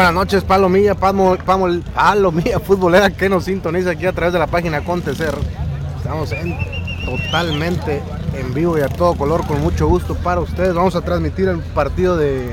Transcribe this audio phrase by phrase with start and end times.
[0.00, 4.46] Buenas noches, Palomilla, Pamo, Pamo, Palomilla futbolera que nos sintoniza aquí a través de la
[4.46, 5.34] página Acontecer.
[5.98, 6.56] Estamos en,
[7.04, 10.72] totalmente en vivo y a todo color, con mucho gusto para ustedes.
[10.72, 12.50] Vamos a transmitir el partido de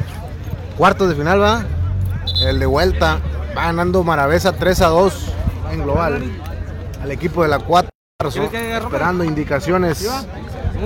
[0.77, 1.63] cuartos de final, ¿va?
[2.45, 3.21] El de vuelta.
[3.57, 5.33] Va ganando Maravesa 3 a 2
[5.71, 6.21] en global
[7.02, 7.89] al equipo de la 4.
[8.27, 10.05] Esperando indicaciones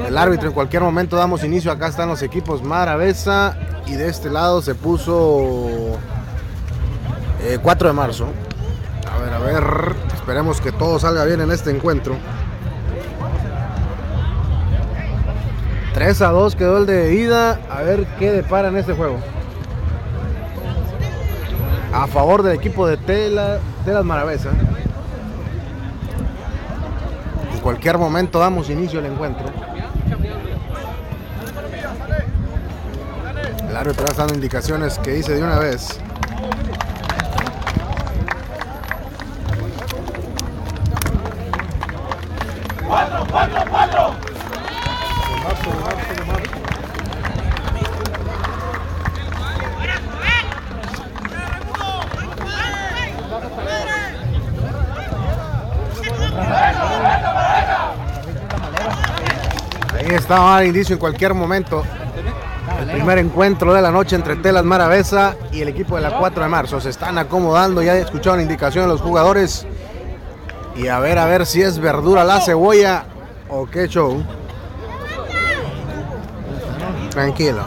[0.06, 0.50] el árbitro.
[0.50, 1.72] En cualquier momento damos inicio.
[1.72, 3.58] Acá están los equipos Maravesa
[3.88, 5.98] y de este lado se puso
[7.44, 8.28] eh, 4 de marzo.
[9.12, 9.96] A ver, a ver.
[10.14, 12.16] Esperemos que todo salga bien en este encuentro.
[15.94, 17.60] 3 a 2 quedó el de ida.
[17.70, 19.18] A ver qué depara en este juego.
[21.94, 24.52] A favor del equipo de Tela, Telas Maravesa.
[27.54, 29.46] En cualquier momento damos inicio al encuentro.
[33.70, 36.00] El árbitro está dando indicaciones que dice de una vez.
[59.98, 61.84] Ahí está, va a dar indicio en cualquier momento.
[62.82, 66.44] El primer encuentro de la noche entre Telas Maravesa y el equipo de la 4
[66.44, 66.82] de marzo.
[66.82, 69.66] Se están acomodando, ya escucharon indicación de los jugadores.
[70.76, 73.06] Y a ver, a ver si es verdura la cebolla
[73.52, 74.24] o qué show.
[77.10, 77.66] Tranquilo.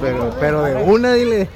[0.00, 1.48] Pero, pero de una, dile.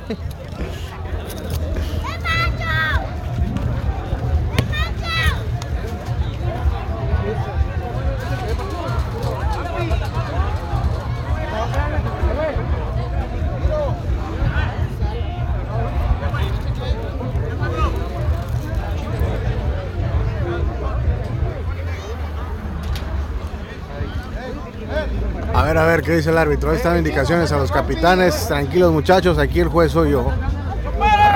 [25.72, 26.70] Ver, a ver, ¿qué dice el árbitro?
[26.70, 28.46] Ahí están indicaciones a los capitanes.
[28.46, 30.30] Tranquilos muchachos, aquí el juez soy yo.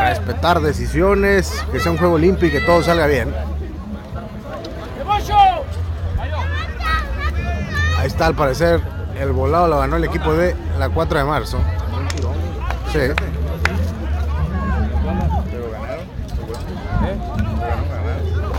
[0.01, 3.35] Respetar decisiones, que sea un juego limpio y que todo salga bien.
[7.99, 8.81] Ahí está, al parecer,
[9.19, 11.59] el volado lo ganó el equipo de la 4 de marzo.
[12.93, 12.99] Sí.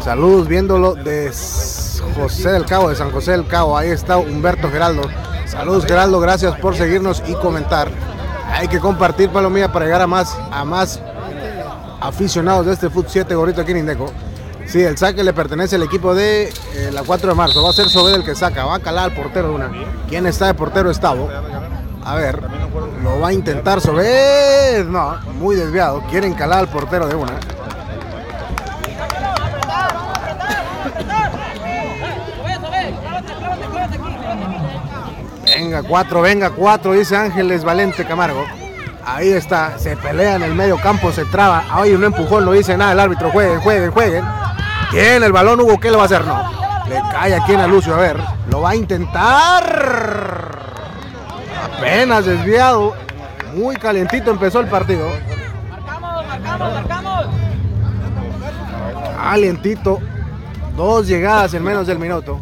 [0.04, 1.32] Saludos viéndolo de
[2.16, 3.78] José del Cabo, de San José del Cabo.
[3.78, 5.04] Ahí está Humberto Geraldo.
[5.58, 7.90] Saludos Geraldo, gracias por seguirnos y comentar.
[8.54, 11.02] Hay que compartir Palomilla para llegar a más, a más
[12.00, 14.12] aficionados de este Foot 7 gorrito aquí en Indeco.
[14.68, 16.44] Sí, el saque le pertenece al equipo de
[16.76, 17.64] eh, la 4 de marzo.
[17.64, 18.66] Va a ser Sobel el que saca.
[18.66, 19.72] Va a calar al portero de una.
[20.08, 21.28] ¿Quién está de portero Estavo?
[22.06, 22.40] A ver,
[23.04, 24.92] lo va a intentar Sobel.
[24.92, 26.04] No, muy desviado.
[26.12, 27.34] Quieren calar al portero de una.
[35.68, 38.46] Venga, cuatro, venga, cuatro, dice Ángeles Valente Camargo.
[39.06, 41.66] Ahí está, se pelea en el medio campo, se traba.
[41.70, 43.32] Ay, un empujón, no dice nada el árbitro.
[43.32, 44.24] Jueguen, jueguen, jueguen.
[44.92, 45.24] ¿Quién?
[45.24, 46.24] El balón, Hugo, ¿qué le va a hacer?
[46.24, 46.42] No.
[46.88, 48.18] Le cae aquí en a Lucio, a ver.
[48.50, 50.58] Lo va a intentar.
[51.76, 52.94] Apenas desviado.
[53.54, 55.06] Muy calientito empezó el partido.
[59.22, 60.00] Calientito.
[60.78, 62.40] Dos llegadas en menos del minuto.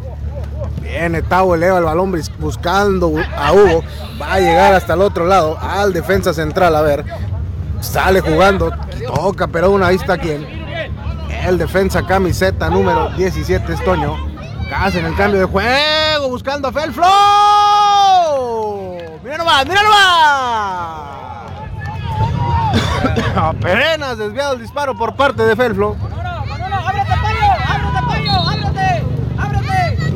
[0.98, 3.84] Viene Tavo, eleva el balón buscando a Hugo.
[4.20, 6.74] Va a llegar hasta el otro lado, al defensa central.
[6.74, 7.04] A ver,
[7.80, 8.72] sale jugando.
[9.06, 10.46] Toca, pero una ahí está quien.
[11.44, 14.16] El defensa camiseta número 17 es Toño.
[14.70, 17.04] Casi en el cambio de juego, buscando a Felflo.
[19.22, 20.16] ¡Mira nomás, mira nomás!
[23.54, 25.94] Apenas desviado el disparo por parte de Felflo.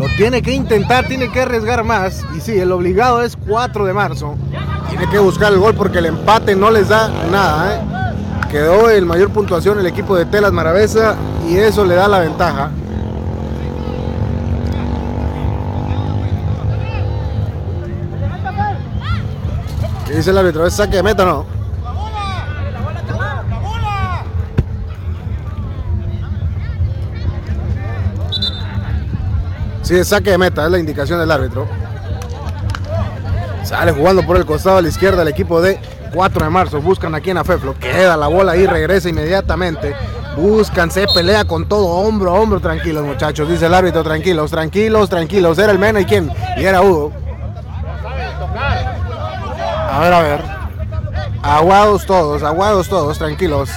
[0.00, 2.24] Lo tiene que intentar, tiene que arriesgar más.
[2.34, 4.34] Y sí, el obligado es 4 de marzo.
[4.88, 7.76] Tiene que buscar el gol porque el empate no les da nada.
[7.76, 7.80] ¿eh?
[8.50, 11.16] Quedó el mayor puntuación el equipo de Telas Maravesa
[11.46, 12.70] y eso le da la ventaja.
[20.06, 20.66] ¿Qué dice el árbitro?
[20.66, 21.59] ¿Es saque de meta no?
[29.90, 31.66] Sí, saque de meta, es la indicación del árbitro.
[33.64, 35.80] Sale jugando por el costado a la izquierda el equipo de
[36.14, 36.80] 4 de marzo.
[36.80, 37.74] Buscan aquí en Afeflo.
[37.76, 39.96] Queda la bola ahí, regresa inmediatamente.
[40.36, 42.60] Buscan, se pelea con todo, hombro a hombro.
[42.60, 44.04] Tranquilos, muchachos, dice el árbitro.
[44.04, 45.58] Tranquilos, tranquilos, tranquilos.
[45.58, 46.30] Era el Mena y quién?
[46.56, 47.12] Y era Hugo.
[49.90, 50.40] A ver, a ver.
[51.42, 53.68] Aguados todos, aguados todos, tranquilos.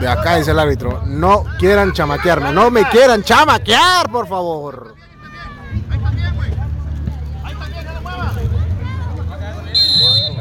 [0.00, 1.02] De acá dice el árbitro.
[1.04, 4.94] No quieran chamaquearme, no me quieran chamaquear, por favor.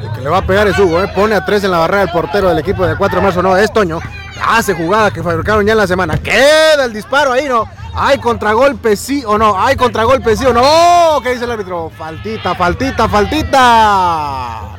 [0.02, 1.12] El que le va a pegar es Hugo, ¿eh?
[1.14, 3.44] pone a tres en la barrera el portero del equipo de 4 de marzo.
[3.44, 4.00] No, es Toño.
[4.48, 6.18] Hace jugada que fabricaron ya en la semana.
[6.18, 7.68] Queda el disparo ahí, ¿no?
[7.94, 9.62] ¿Hay contragolpe sí o no?
[9.62, 11.20] ¿Hay contragolpe sí o no?
[11.22, 11.92] ¿Qué dice el árbitro?
[11.98, 14.79] Faltita, faltita, faltita.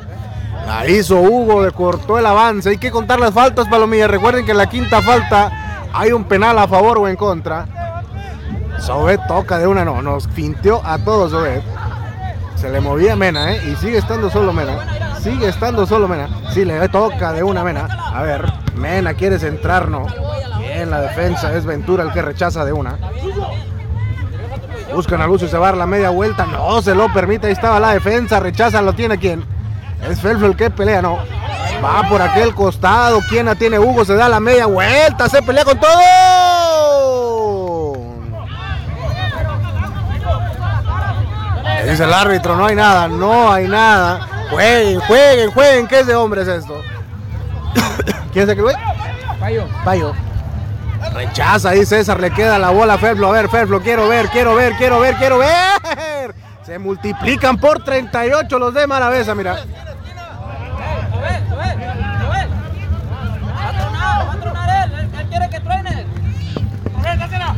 [0.71, 2.69] La hizo Hugo, le cortó el avance.
[2.69, 4.07] Hay que contar las faltas, Palomilla.
[4.07, 5.51] Recuerden que en la quinta falta
[5.91, 7.67] hay un penal a favor o en contra.
[8.79, 11.61] Sobet toca de una, no, nos finteó a todos Sobet.
[12.55, 13.61] Se le movía Mena, ¿eh?
[13.69, 15.19] Y sigue estando solo Mena.
[15.19, 16.29] Sigue estando solo Mena.
[16.53, 17.87] Sí, le toca de una Mena.
[18.15, 20.05] A ver, Mena quiere centrar, no.
[20.57, 22.97] Bien, la defensa es Ventura el que rechaza de una.
[24.95, 26.45] Buscan a Lucio dar la media vuelta.
[26.45, 27.47] No se lo permite.
[27.47, 28.39] Ahí estaba la defensa.
[28.39, 29.43] Rechaza, lo tiene quién.
[30.09, 31.19] Es Felflo el que pelea, no.
[31.83, 33.19] Va por aquel costado.
[33.29, 34.05] ¿Quién la tiene Hugo?
[34.05, 35.27] Se da la media vuelta.
[35.29, 36.01] Se pelea con todo.
[41.89, 44.27] Dice el árbitro, no hay nada, no hay nada.
[44.51, 45.87] Jueguen, jueguen, jueguen.
[45.87, 46.79] ¿Qué es de hombres esto?
[48.33, 48.75] ¿Quién se güey?
[49.39, 49.65] Payo.
[49.83, 50.13] Payo.
[51.13, 53.27] Rechaza ahí César, le queda la bola a Ferflo.
[53.29, 56.35] A ver, Ferflo, quiero ver, quiero ver, quiero ver, quiero ver.
[56.63, 59.63] Se multiplican por 38 los de Maravesa, mira.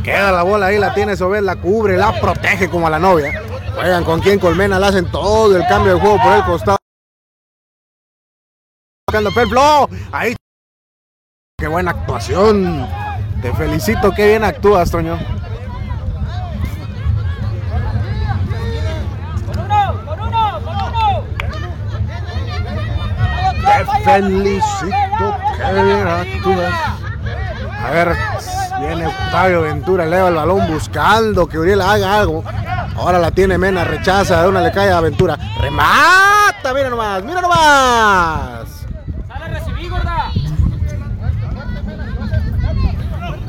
[0.04, 3.42] Queda la bola ahí, la tiene Sobel, la cubre, la protege como a la novia.
[3.74, 6.76] Juegan con quien Colmena, le hacen todo el cambio de juego por el costado.
[10.12, 10.36] Ahí.
[11.58, 12.86] Qué buena actuación.
[13.40, 15.18] Te felicito, qué bien actúas, Toño.
[23.64, 26.74] Te felicito, qué bien actúas.
[27.82, 28.16] A ver,
[28.80, 32.44] viene Octavio Ventura, eleva el balón buscando que Uriel haga algo.
[32.96, 35.36] Ahora la tiene Mena, rechaza, de una le cae a Ventura.
[35.60, 38.86] Remata, mira nomás, mira nomás.
[39.28, 40.32] Sale a recibir, gorda.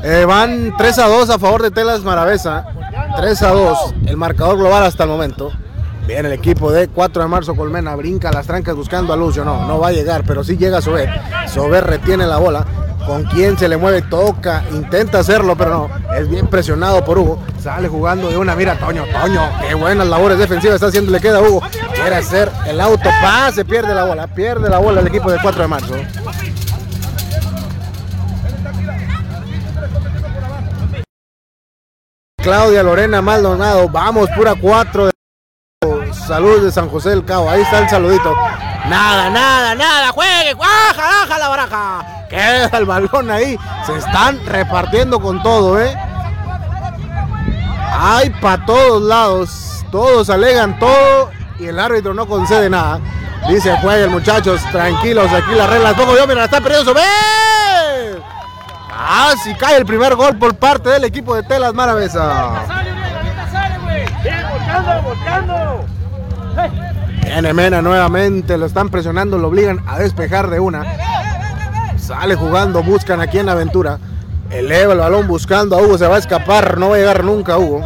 [0.02, 2.66] Eh, van 3 a 2 a favor de Telas Maravesa.
[3.16, 5.52] 3 a 2, el marcador global hasta el momento.
[6.06, 9.44] Bien, el equipo de 4 de marzo Colmena brinca las trancas buscando a Lucio.
[9.44, 11.10] No, no va a llegar, pero sí llega Sober.
[11.48, 12.64] Sober retiene la bola.
[13.06, 16.14] Con quien se le mueve, toca, intenta hacerlo, pero no.
[16.16, 17.40] Es bien presionado por Hugo.
[17.62, 18.56] Sale jugando de una.
[18.56, 19.48] Mira, Toño, Toño.
[19.60, 21.12] Qué buenas labores defensivas está haciendo.
[21.12, 21.62] Le queda Hugo.
[21.94, 23.64] Quiere hacer el autopase.
[23.64, 24.26] Pierde la bola.
[24.26, 25.94] Pierde la bola el equipo de 4 de marzo.
[32.42, 33.88] Claudia Lorena Maldonado.
[33.88, 35.12] Vamos, pura 4 de
[36.26, 37.48] Salud de San José del Cabo.
[37.48, 38.34] Ahí está el saludito.
[38.88, 40.10] Nada, nada, nada.
[40.10, 42.15] Juegue, baja, baja la baraja.
[42.28, 43.58] Queda el balón ahí.
[43.86, 45.96] Se están repartiendo con todo, ¿eh?
[47.98, 49.84] Hay para todos lados.
[49.90, 53.00] Todos alegan todo y el árbitro no concede nada.
[53.48, 55.94] Dice, jueguen muchachos, tranquilos, aquí las reglas.
[55.94, 57.02] Poco yo, mira, está perdiendo sobre.
[58.90, 62.64] Ah, si cae el primer gol por parte del equipo de Telas Maravesa.
[67.22, 70.84] Viene Mena nuevamente, lo están presionando, lo obligan a despejar de una.
[72.06, 73.98] Sale jugando, buscan aquí en la aventura.
[74.48, 77.58] Eleva el balón buscando a Hugo, se va a escapar, no va a llegar nunca
[77.58, 77.82] Hugo.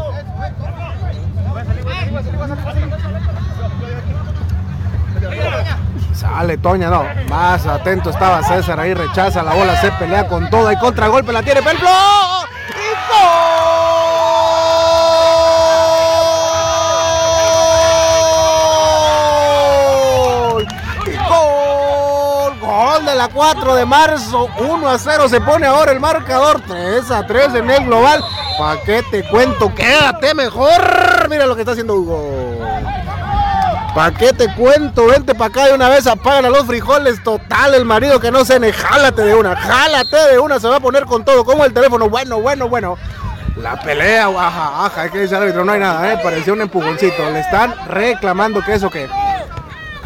[6.13, 7.03] Sale Toña, no.
[7.31, 10.69] Más atento estaba César ahí, rechaza la bola, se pelea con todo.
[10.69, 11.89] Hay contragolpe, la tiene Pelflo.
[11.89, 13.90] ¡Y gol!
[23.05, 24.49] De la 4 de marzo.
[24.59, 26.61] 1 a 0 se pone ahora el marcador.
[26.67, 28.25] 3 a 3 en el global.
[28.59, 29.75] ¿Para qué te cuento?
[29.75, 31.29] Quédate mejor.
[31.29, 32.59] Mira lo que está haciendo Hugo.
[33.95, 35.07] ¿Para qué te cuento?
[35.07, 37.23] Vente para acá de una vez, apagan a los frijoles.
[37.25, 40.77] Total, el marido que no se ne, jálate de una, jálate de una, se va
[40.77, 41.45] a poner con todo.
[41.45, 42.97] Como el teléfono, bueno, bueno, bueno.
[43.57, 46.21] La pelea, baja, baja, es que dice el árbitro, no hay nada, ¿eh?
[46.23, 47.31] parecía un empujoncito.
[47.31, 49.09] Le están reclamando que eso que.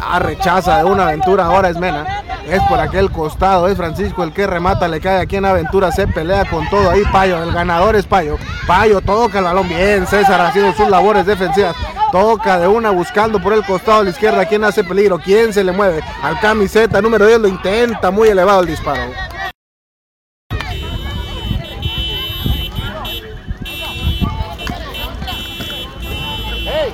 [0.07, 2.23] Ah, rechaza de una aventura, ahora es Mena.
[2.47, 6.07] Es por aquel costado, es Francisco el que remata, le cae aquí en aventura, se
[6.07, 8.37] pelea con todo ahí, Payo, el ganador es Payo.
[8.67, 11.75] Payo toca el balón bien, César haciendo sus labores defensivas.
[12.11, 14.45] Toca de una buscando por el costado de la izquierda.
[14.45, 15.17] ¿Quién hace peligro?
[15.17, 16.03] ¿Quién se le mueve?
[16.21, 18.11] Al camiseta número 10 lo intenta.
[18.11, 19.01] Muy elevado el disparo.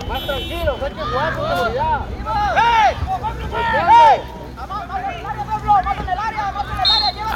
[0.08, 2.21] Más tranquilos, hay que.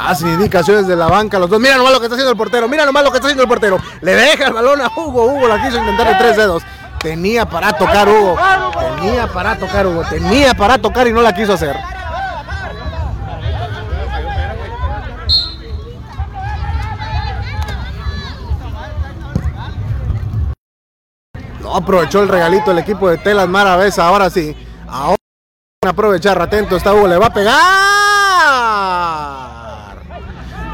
[0.06, 1.58] Hacen indicaciones de la banca los dos.
[1.58, 2.68] Mira nomás lo que está haciendo el portero.
[2.68, 3.78] Mira nomás lo que está haciendo el portero.
[4.02, 5.24] Le deja el balón a Hugo.
[5.24, 6.62] Hugo la quiso intentar de tres dedos.
[7.00, 8.36] Tenía para tocar Hugo.
[8.78, 10.02] Tenía para tocar Hugo.
[10.08, 11.76] Tenía para tocar y no la quiso hacer.
[21.60, 24.06] No aprovechó el regalito el equipo de Telas Maravesa.
[24.06, 24.56] Ahora sí.
[24.88, 25.25] Ahora
[25.86, 26.40] aprovechar.
[26.40, 27.08] Atento está Hugo.
[27.08, 27.56] Le va a pegar.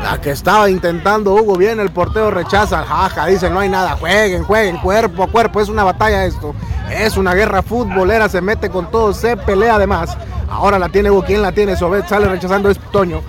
[0.02, 4.42] La que estaba intentando Hugo bien, el portero rechaza, jaja, dice no hay nada, jueguen,
[4.42, 6.56] jueguen, cuerpo a cuerpo, es una batalla esto,
[6.90, 10.16] es una guerra futbolera, se mete con todo, se pelea además.
[10.50, 11.76] Ahora la tiene Hugo, ¿quién la tiene?
[11.76, 13.22] Sobet sale rechazando, es Toño.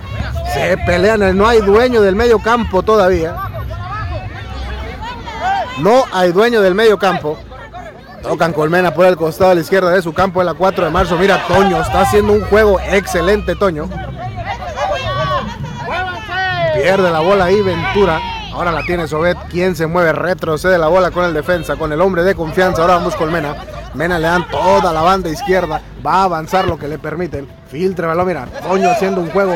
[0.52, 3.36] Se pelean, no hay dueño del medio campo todavía.
[5.78, 7.38] No hay dueño del medio campo.
[8.24, 10.90] Tocan Colmena por el costado a la izquierda de su campo en la 4 de
[10.90, 11.18] marzo.
[11.18, 13.86] Mira, Toño está haciendo un juego excelente, Toño.
[16.74, 18.18] Pierde la bola ahí Ventura.
[18.52, 19.36] Ahora la tiene Sobet.
[19.50, 22.80] Quien se mueve, retrocede la bola con el defensa, con el hombre de confianza.
[22.80, 23.56] Ahora vamos con Mena.
[23.94, 25.82] Le dan toda la banda izquierda.
[26.04, 27.46] Va a avanzar lo que le permiten.
[27.68, 28.46] Filtre mira.
[28.46, 29.54] Toño haciendo un juego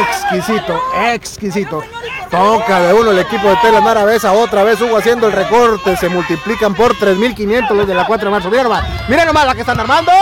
[0.00, 0.80] exquisito,
[1.12, 1.82] exquisito.
[2.30, 4.32] Toca de uno el equipo de Tela Maravesa.
[4.32, 5.96] Otra vez Hugo haciendo el recorte.
[5.96, 8.50] Se multiplican por 3.500 los de la 4 de marzo.
[8.50, 8.64] Mira
[9.08, 10.12] mira nomás la que están armando.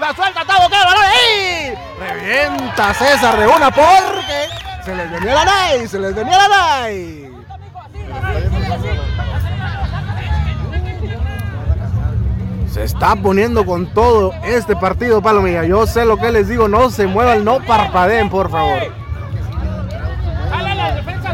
[0.00, 1.74] La suelta, que balón ahí.
[1.98, 4.48] Revienta César de una porque
[4.84, 7.30] se les venía la NAI, se les venía la NAI.
[12.72, 15.64] Se está poniendo con todo este partido, Palomilla.
[15.64, 18.99] Yo sé lo que les digo, no se muevan, no parpadeen, por favor.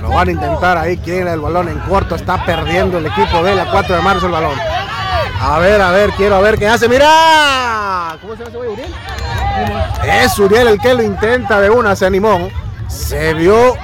[0.07, 3.57] Lo van a intentar ahí, quieren el balón en corto, está perdiendo el equipo de
[3.57, 4.57] la 4 de marzo el balón.
[5.41, 8.17] A ver, a ver, quiero ver qué hace, mira.
[8.21, 8.95] ¿Cómo se llama ese güey, Uriel?
[10.05, 12.49] Es Uriel el que lo intenta de una, se animó.
[12.87, 13.75] Se vio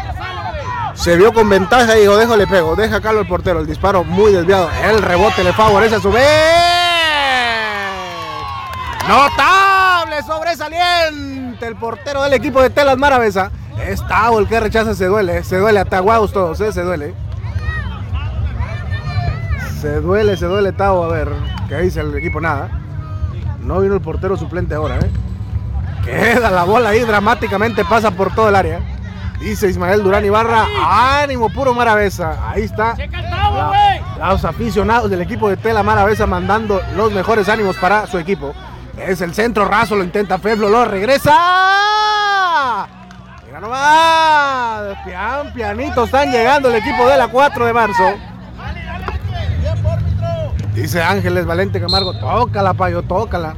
[0.95, 4.71] se vio con ventaja dijo, déjale pego, deja Carlos el portero, el disparo muy desviado,
[4.85, 6.25] el rebote le favorece a su vez.
[9.09, 13.51] Notable sobresaliente el portero del equipo de Telas Maravesa.
[13.81, 16.73] Es Tavo el que rechaza, se duele, se duele, ataguados todos, ¿eh?
[16.73, 17.15] se duele.
[19.81, 21.29] Se duele, se duele Tavo, a ver,
[21.69, 22.41] ¿qué dice el equipo?
[22.41, 22.69] Nada.
[23.61, 25.11] No vino el portero suplente ahora, ¿eh?
[26.05, 28.81] Queda la bola ahí, dramáticamente pasa por todo el área.
[29.41, 30.67] Dice Ismael Durán Ibarra,
[31.21, 32.49] ánimo puro Maravesa.
[32.49, 32.95] Ahí está.
[34.19, 38.55] La, los aficionados del equipo de Tela Maravesa mandando los mejores ánimos para su equipo.
[38.97, 41.33] Es el centro raso, lo intenta Feblo, lo regresa.
[43.63, 44.99] Nomás.
[45.05, 48.03] Pian, pianito están llegando el equipo de la 4 de marzo.
[50.75, 53.55] Dice Ángeles Valente Camargo, tócala, payo, tócala.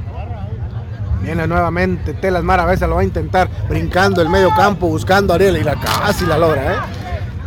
[1.23, 5.57] Viene nuevamente Telas Maravesa, lo va a intentar brincando el medio campo, buscando a Ariel
[5.57, 6.77] y la casi la logra, ¿eh?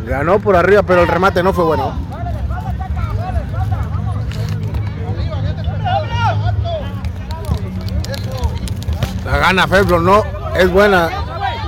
[0.07, 1.93] Ganó por arriba, pero el remate no fue bueno.
[9.25, 10.23] La gana Febro, no
[10.55, 11.26] es buena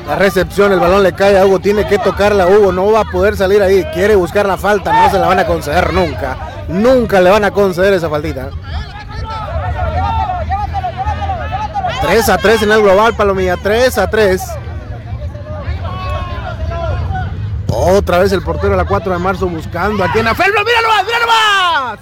[0.10, 3.02] la recepción, el balón le cae a Hugo, tiene que tocarla a Hugo, no va
[3.02, 6.36] a poder salir ahí, quiere buscar la falta, no se la van a conceder nunca,
[6.68, 8.50] nunca le van a conceder esa faltita.
[12.02, 13.56] 3 a 3 en el global, Palomilla.
[13.58, 14.42] 3 a 3.
[17.68, 20.64] Otra vez el portero a la 4 de marzo buscando aquí en Afelbro.
[20.66, 21.06] ¡Mira nomás!
[21.06, 22.00] ¡Mira nomás!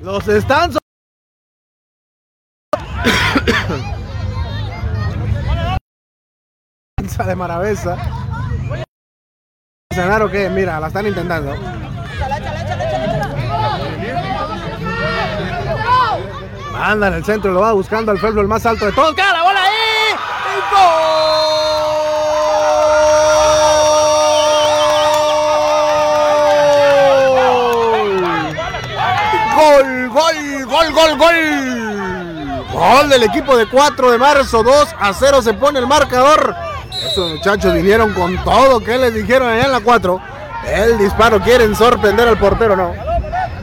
[0.00, 0.81] Los están.
[7.26, 7.96] De Maravesa.
[9.92, 10.48] ¿Cenar o qué?
[10.48, 11.54] Mira, la están intentando.
[16.74, 19.14] Anda en el centro, lo va buscando al Feblo, el más alto de todos.
[19.14, 20.16] ¡Queda la bola ahí!
[29.54, 30.08] ¡Gol!
[30.08, 32.66] ¡Gol, gol, gol, gol, gol!
[32.72, 36.71] Gol del equipo de 4 de marzo, 2 a 0 se pone el marcador.
[37.12, 38.80] Esos muchachos vinieron con todo.
[38.80, 40.18] ¿Qué les dijeron allá en la 4?
[40.66, 42.90] El disparo, quieren sorprender al portero, no.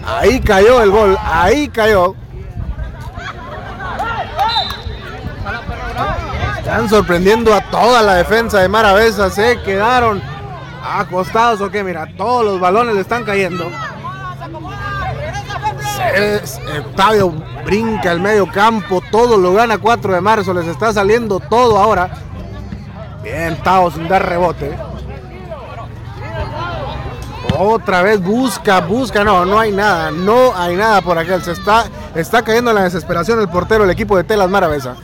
[0.06, 2.14] Ahí cayó el gol, ahí cayó.
[6.60, 9.32] Están sorprendiendo a toda la defensa de Maravesa.
[9.32, 10.22] Se quedaron
[10.84, 11.84] acostados o qué.
[11.84, 13.72] Mira, todos los balones le están cayendo.
[16.86, 17.34] Octavio
[17.66, 19.02] brinca el medio campo.
[19.10, 20.54] Todo lo gana 4 de marzo.
[20.54, 22.12] Les está saliendo todo ahora.
[23.24, 24.78] Bien, Tao sin dar rebote.
[27.58, 29.24] Otra vez busca, busca.
[29.24, 30.12] No, no hay nada.
[30.12, 31.44] No hay nada por aquel.
[31.44, 31.86] Se está,
[32.16, 34.96] está cayendo en la desesperación el portero, el equipo de Telas Maravesa.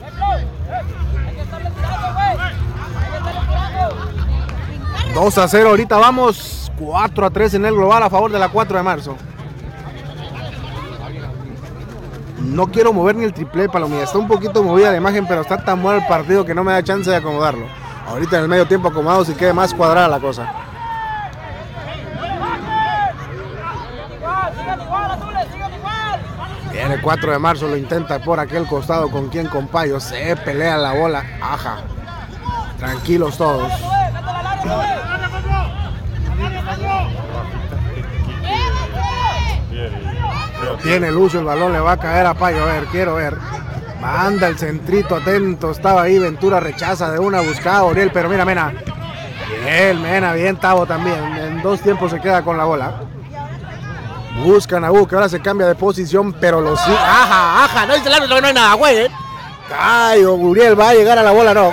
[5.13, 8.49] Dos a 0, ahorita vamos 4 a 3 en el global a favor de la
[8.49, 9.15] 4 de marzo.
[12.39, 14.03] No quiero mover ni el triple, Palomilla.
[14.03, 16.73] Está un poquito movida la imagen, pero está tan bueno el partido que no me
[16.73, 17.65] da chance de acomodarlo.
[18.07, 20.51] Ahorita en el medio tiempo acomodado si quede más cuadrada la cosa.
[26.71, 29.99] Viene 4 de marzo, lo intenta por aquel costado con quien compayo.
[29.99, 31.23] Se pelea la bola.
[31.41, 31.77] Aja.
[32.77, 33.71] Tranquilos todos.
[40.83, 42.63] Tiene Lucio el balón, le va a caer a Payo.
[42.63, 43.37] A ver, quiero ver.
[44.01, 45.71] Manda el centrito atento.
[45.71, 46.19] Estaba ahí.
[46.19, 48.11] Ventura rechaza de una buscada Oriel.
[48.13, 48.73] Pero mira, Mena.
[49.63, 51.19] Bien, Mena, bien Tavo también.
[51.37, 53.01] En dos tiempos se queda con la bola.
[54.43, 56.79] Buscan a que ahora se cambia de posición, pero los.
[56.79, 57.85] ¡Aja, aja!
[57.85, 58.97] No dice el árbitro que no hay nada, güey.
[58.97, 59.11] ¿eh?
[59.69, 61.71] Cayo, Uriel va a llegar a la bola, no.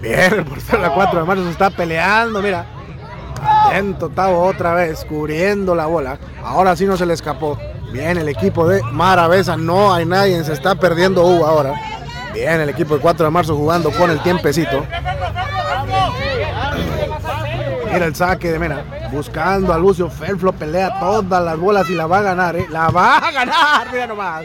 [0.00, 2.66] Bien, el portero de la 4 de marzo se está peleando, mira.
[3.42, 6.18] Atento Tavo otra vez, cubriendo la bola.
[6.42, 7.58] Ahora sí no se le escapó.
[7.92, 11.74] Bien, el equipo de Maravesa, no hay nadie, se está perdiendo U ahora.
[12.32, 14.84] Bien, el equipo de 4 de marzo jugando con el tiempecito.
[17.92, 18.84] Mira el saque de Mena.
[19.10, 20.52] Buscando a Lucio Felflo.
[20.52, 22.56] Pelea todas las bolas y la va a ganar.
[22.56, 22.66] ¿eh?
[22.70, 23.88] La va a ganar.
[23.92, 24.44] Mira nomás.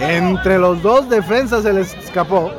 [0.00, 2.52] Entre los dos defensas se les escapó.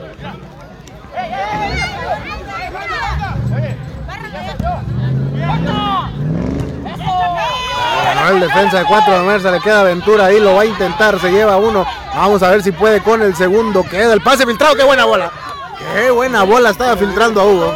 [8.40, 9.52] Defensa de 4 de Mersa.
[9.52, 10.40] Le queda aventura ahí.
[10.40, 11.20] Lo va a intentar.
[11.20, 11.86] Se lleva uno.
[12.16, 13.84] Vamos a ver si puede con el segundo.
[13.84, 14.76] Queda el pase filtrado.
[14.76, 15.32] Qué buena bola.
[15.78, 17.74] Qué buena bola estaba filtrando a Hugo.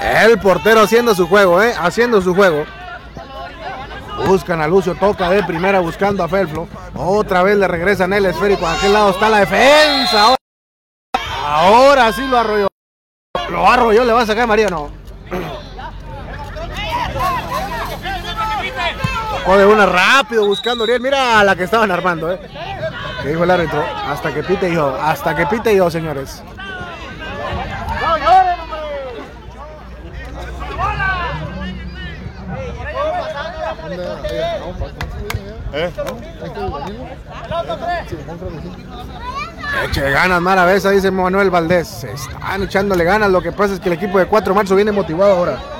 [0.00, 1.74] El portero haciendo su juego, ¿eh?
[1.78, 2.64] Haciendo su juego.
[4.26, 6.68] Buscan a Lucio, toca de primera buscando a Felflo.
[6.94, 8.66] Otra vez le regresan el esférico.
[8.66, 10.34] A aquel lado está la defensa.
[11.44, 12.68] Ahora sí lo arrolló.
[13.48, 14.90] Lo arrolló, le va a sacar Mariano.
[19.48, 21.00] Tocó de una rápido buscando a Uriel.
[21.00, 22.38] Mira la que estaban armando, ¿eh?
[23.22, 23.82] Que dijo el árbitro.
[24.06, 24.94] Hasta que pite yo.
[25.00, 26.42] Hasta que pite yo, señores.
[39.82, 41.88] Eche ganas Maravesa, dice Manuel Valdés.
[41.88, 43.30] Se están echándole ganas.
[43.30, 45.77] Lo que pasa es que el equipo de 4 de marzo viene motivado ahora.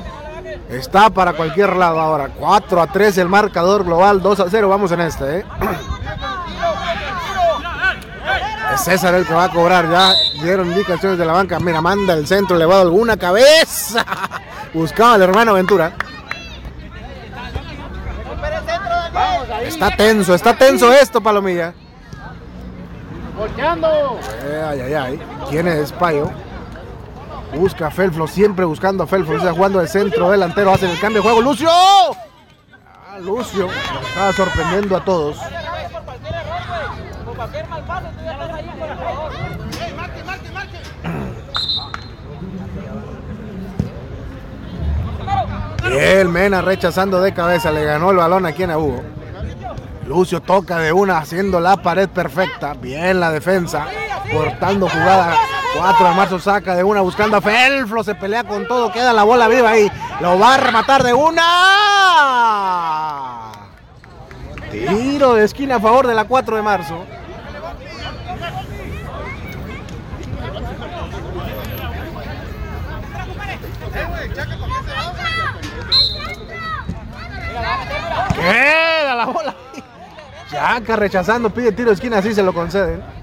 [0.68, 2.28] Está para cualquier lado ahora.
[2.36, 4.20] 4 a 3 el marcador global.
[4.20, 4.68] 2 a 0.
[4.68, 5.38] Vamos en este.
[5.38, 5.44] ¿eh?
[8.74, 9.90] Es César el que va a cobrar.
[9.90, 11.58] Ya dieron indicaciones de la banca.
[11.58, 14.04] Mira, manda el centro elevado alguna cabeza.
[14.74, 15.92] Buscaba al hermano Ventura.
[19.62, 21.72] Está tenso, está tenso esto, Palomilla.
[23.36, 24.18] Volteando.
[24.68, 25.20] Ay, ay, ay.
[25.48, 26.30] ¿Quién es Payo?
[27.54, 29.36] Busca a Felflo, siempre buscando a Felflo.
[29.36, 30.72] Está jugando de centro delantero.
[30.72, 31.42] Hacen el cambio de juego.
[31.42, 31.68] ¡Lucio!
[31.70, 33.66] Ah, Lucio.
[33.66, 35.36] Nos estaba sorprendiendo a todos.
[45.88, 47.72] Bien, Mena rechazando de cabeza.
[47.72, 49.02] Le ganó el balón aquí en Hugo.
[50.06, 52.74] Lucio toca de una haciendo la pared perfecta.
[52.74, 53.86] Bien la defensa.
[54.32, 55.34] Cortando jugada.
[55.74, 58.02] 4 de marzo saca de una buscando a Felflo.
[58.02, 58.92] Se pelea con todo.
[58.92, 59.90] Queda la bola viva ahí.
[60.20, 61.44] Lo va a rematar de una.
[64.70, 67.04] Tiro de esquina a favor de la 4 de marzo.
[78.34, 79.54] Queda la bola.
[80.50, 83.17] Chaca rechazando, pide tiro de esquina, así se lo conceden.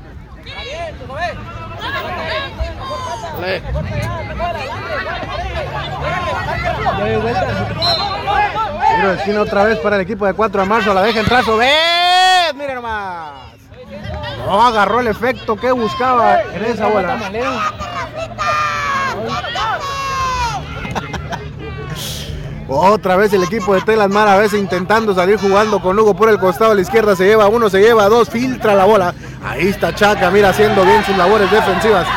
[9.13, 10.93] Esquina otra vez para el equipo de 4 de marzo.
[10.93, 11.57] La deja en trazo.
[11.57, 12.53] ¡Ves!
[12.55, 13.55] Mire nomás.
[14.45, 17.17] No agarró el efecto que buscaba en esa bola.
[22.67, 26.29] Otra vez el equipo de Telas Mar a veces intentando salir jugando con Hugo por
[26.29, 27.15] el costado a la izquierda.
[27.15, 29.13] Se lleva uno, se lleva dos, filtra la bola.
[29.43, 32.07] Ahí está Chaca, mira, haciendo bien sus labores defensivas.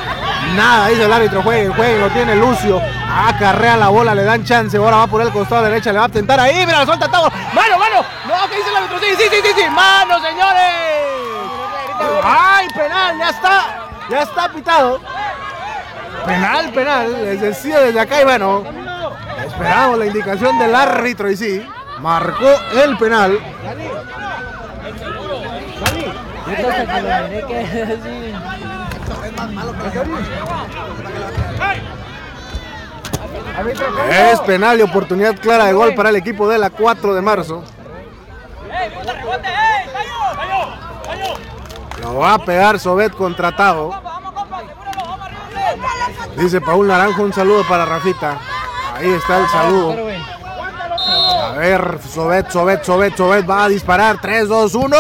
[0.57, 2.81] Nada, dice el árbitro, jueguen, jueguen, lo tiene Lucio.
[3.11, 4.77] Acarrea la bola, le dan chance.
[4.77, 6.67] Ahora va por el costado derecha, le va a tentar ahí.
[6.67, 7.31] Mira, la suelta Tavo.
[7.53, 8.05] Mano, mano.
[8.27, 8.99] No, ¿qué dice el árbitro?
[8.99, 9.71] Sí, sí, sí, sí, sí.
[9.71, 10.73] Mano, señores.
[12.25, 13.89] Ay, penal, ya está.
[14.11, 15.01] Ya está pitado.
[16.27, 17.25] Penal, penal.
[17.25, 18.65] Les decía desde acá y bueno.
[19.47, 21.69] Esperamos la indicación del árbitro y sí.
[22.01, 22.49] Marcó
[22.83, 23.39] el penal.
[34.11, 37.63] Es penal y oportunidad clara de gol para el equipo de la 4 de marzo.
[42.01, 43.93] Lo va a pegar Sobet contratado.
[46.37, 48.39] Dice Paul Naranjo un saludo para Rafita.
[48.95, 49.95] Ahí está el saludo.
[51.45, 54.21] A ver, Sobet, Sobet, Sobet, Sobet va a disparar.
[54.21, 54.97] 3, 2, 1.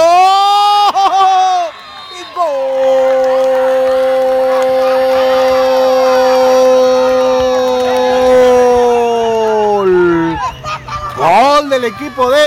[11.68, 12.40] Del equipo de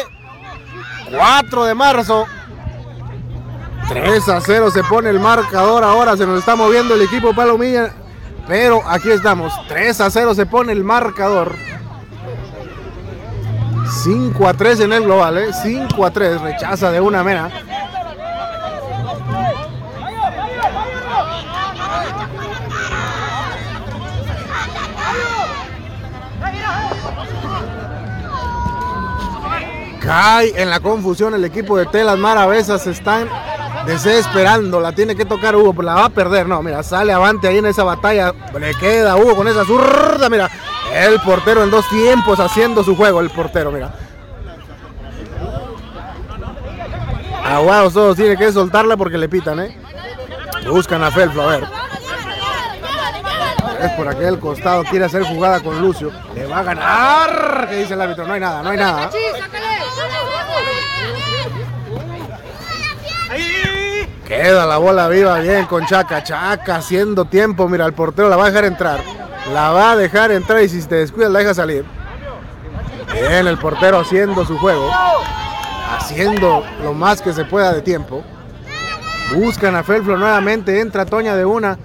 [1.12, 2.26] 4 de marzo.
[3.88, 5.84] 3 a 0 se pone el marcador.
[5.84, 7.94] Ahora se nos está moviendo el equipo Palomilla.
[8.48, 9.54] Pero aquí estamos.
[9.68, 11.56] 3 a 0 se pone el marcador.
[14.04, 15.54] 5 a 3 en el global, ¿eh?
[15.54, 16.42] 5 a 3.
[16.42, 17.52] Rechaza de una mena.
[30.12, 32.86] Cae en la confusión el equipo de Telas Maravesas.
[32.86, 33.30] Están
[33.86, 34.82] desesperando.
[34.82, 36.50] La tiene que tocar Hugo, pero la va a perder.
[36.50, 38.34] No, mira, sale avante ahí en esa batalla.
[38.60, 40.30] Le queda Hugo con esa zurda.
[40.30, 40.50] Mira,
[40.94, 43.22] el portero en dos tiempos haciendo su juego.
[43.22, 43.94] El portero, mira.
[47.46, 49.78] Aguados todos, tiene que soltarla porque le pitan, ¿eh?
[50.68, 51.64] Buscan a Felflo, a ver.
[53.82, 56.12] Es por aquel costado, quiere hacer jugada con Lucio.
[56.36, 57.68] Le va a ganar.
[57.70, 58.28] ¿Qué dice el árbitro?
[58.28, 59.10] No hay nada, no hay nada.
[64.32, 66.24] Queda la bola viva bien con Chaca.
[66.24, 67.68] Chaca haciendo tiempo.
[67.68, 69.02] Mira, el portero la va a dejar entrar.
[69.54, 71.84] La va a dejar entrar y si te descuidas la deja salir.
[73.12, 74.90] Bien, el portero haciendo su juego.
[75.98, 78.24] Haciendo lo más que se pueda de tiempo.
[79.36, 80.80] Buscan a Felflo nuevamente.
[80.80, 81.78] Entra Toña de una.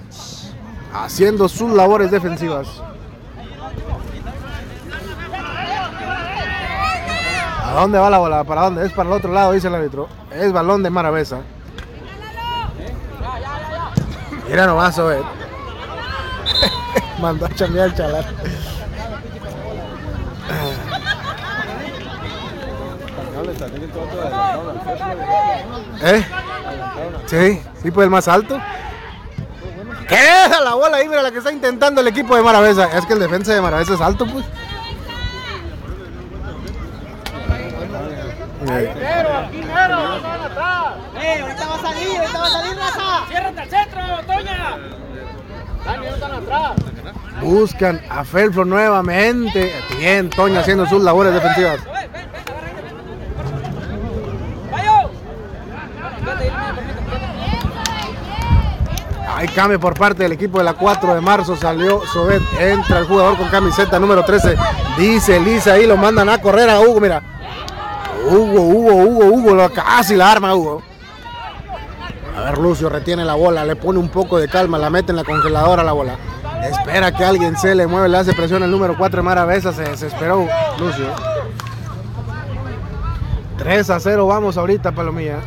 [0.94, 2.68] Haciendo sus labores defensivas.
[7.64, 8.44] ¿A dónde va la bola?
[8.44, 8.86] ¿Para dónde?
[8.86, 10.06] Es para el otro lado, dice el árbitro.
[10.30, 11.40] Es balón de Maravesa.
[14.48, 15.22] Mira nomás, Obed.
[17.20, 18.24] Mandó a chambear el chalar.
[26.02, 26.24] ¿Eh?
[27.26, 28.60] Sí, sí, pues el más alto.
[30.08, 32.96] Queda la bola ahí, mira la que está intentando el equipo de Maravesa.
[32.96, 34.44] Es que el defensa de Maravesa es alto, pues.
[38.66, 39.48] Pero,
[41.20, 43.26] ¡Eh, ahorita va a salir, ahorita va a salir, raza!
[43.28, 44.76] Ciérrate al centro, Toña.
[45.84, 46.72] Dani, no están atrás.
[47.42, 49.72] Buscan a Felflo nuevamente.
[49.98, 51.80] Bien, Toña haciendo sus labores defensivas.
[59.36, 61.56] Hay cambio por parte del equipo de la 4 de marzo.
[61.56, 62.42] Salió Sobet.
[62.58, 64.56] Entra el jugador con camiseta número 13.
[64.96, 65.86] Dice Lisa ahí.
[65.86, 67.00] Lo mandan a correr a Hugo.
[67.00, 67.22] Mira.
[68.26, 69.70] Hugo, Hugo, Hugo, Hugo.
[69.72, 70.82] Casi la arma Hugo.
[72.36, 73.64] A ver, Lucio retiene la bola.
[73.64, 74.78] Le pone un poco de calma.
[74.78, 76.16] La mete en la congeladora la bola.
[76.62, 78.08] Espera que alguien se le mueve.
[78.08, 79.72] Le hace presión el número 4 de Maravesa.
[79.72, 80.46] Se desesperó
[80.78, 81.06] Lucio.
[83.58, 85.38] 3 a 0 vamos ahorita, Palomilla.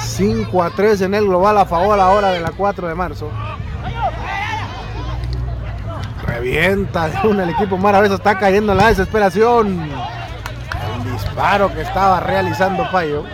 [0.00, 3.28] 5 a 3 en el global a favor ahora de la 4 de marzo.
[6.26, 9.90] Revienta de una el equipo Maravesa, está cayendo en la desesperación.
[11.32, 13.24] Disparo que estaba realizando Payo.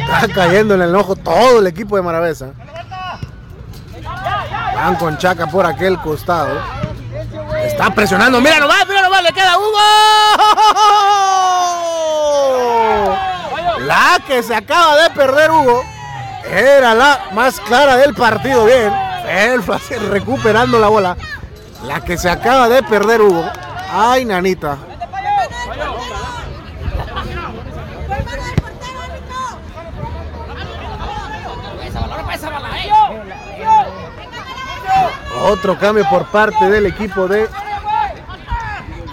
[0.00, 2.48] Está cayendo en el ojo todo el equipo de Maravesa.
[4.74, 6.60] Van con Chaca por aquel costado.
[7.62, 8.40] Está presionando.
[8.40, 9.78] Mira nomás, mira nomás, le queda Hugo.
[13.86, 15.95] La que se acaba de perder Hugo.
[16.50, 18.64] Era la más clara del partido.
[18.64, 18.92] Bien.
[19.28, 19.62] El
[20.10, 21.16] recuperando la bola.
[21.84, 23.44] La que se acaba de perder Hugo.
[23.92, 24.78] Ay, nanita.
[35.42, 37.48] Otro cambio por parte del equipo de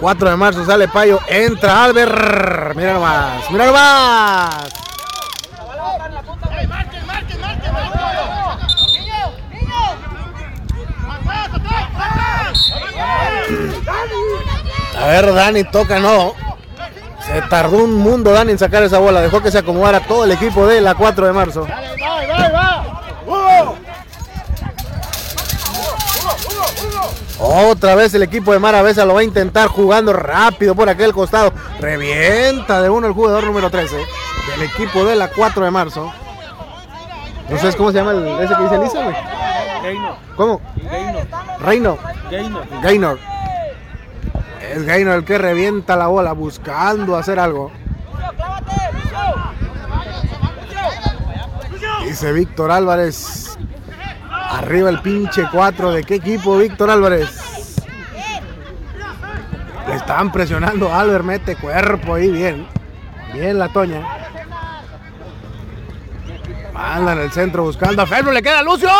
[0.00, 2.74] 4 de marzo sale Payo, entra Albert.
[2.74, 4.83] Mira nomás, mira nomás.
[15.04, 16.32] A ver, Dani toca, no.
[17.26, 19.20] Se tardó un mundo Dani en sacar esa bola.
[19.20, 21.66] Dejó que se acomodara todo el equipo de la 4 de marzo.
[27.38, 31.52] Otra vez el equipo de Maravesa lo va a intentar jugando rápido por aquel costado.
[31.80, 36.10] Revienta de uno el jugador número 13 del equipo de la 4 de marzo.
[37.50, 39.16] No sé cómo se llama el, ese que dice Lisa, güey.
[40.34, 40.62] ¿Cómo?
[41.60, 41.98] Reino.
[42.82, 43.33] Gaynor.
[44.74, 47.70] Es Gaynor el que revienta la bola buscando hacer algo.
[52.04, 53.56] Dice Víctor Álvarez.
[54.30, 55.92] Arriba el pinche 4.
[55.92, 57.28] ¿De qué equipo, Víctor Álvarez?
[59.86, 60.92] Le están presionando.
[60.92, 62.32] Albert mete cuerpo ahí.
[62.32, 62.66] Bien.
[63.32, 64.02] Bien la Toña.
[66.72, 68.32] Manda en el centro buscando a Felbro.
[68.32, 68.90] Le queda Lucio.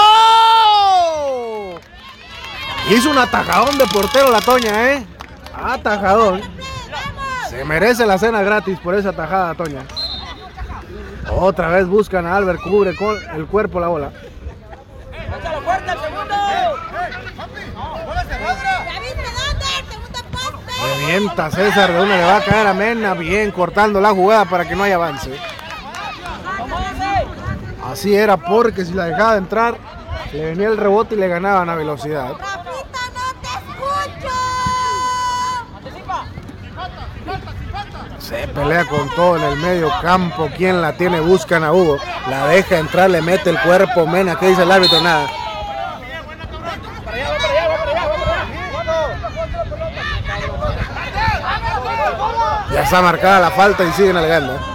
[2.91, 5.14] Hizo un atajadón de portero la Toña, ¿eh?
[5.65, 6.43] Atajadón.
[7.49, 9.83] Se merece la cena gratis por esa tajada, Toña.
[11.31, 12.61] Otra vez buscan a Albert.
[12.61, 14.13] Cubre con el cuerpo la bola.
[20.83, 24.69] Revienta César, de una le va a caer a Mena, bien cortando la jugada para
[24.69, 25.31] que no haya avance.
[27.91, 29.79] Así era porque si la dejaba de entrar,
[30.33, 32.33] le venía el rebote y le ganaban a velocidad.
[38.25, 40.49] Se pelea con todo en el medio campo.
[40.57, 41.21] ¿Quién la tiene?
[41.21, 41.99] Buscan a Hugo.
[42.31, 44.07] La deja entrar, le mete el cuerpo.
[44.07, 45.03] Mena, ¿qué dice el árbitro?
[45.03, 45.27] Nada.
[52.73, 54.74] Ya está marcada la falta y siguen alegando.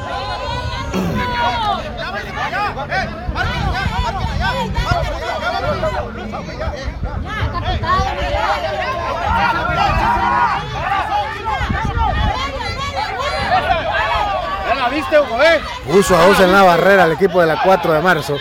[15.85, 18.37] Puso a dos en la barrera el equipo de la 4 de marzo.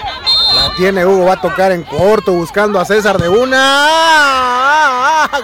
[0.54, 3.88] La tiene Hugo, va a tocar en corto buscando a César de una.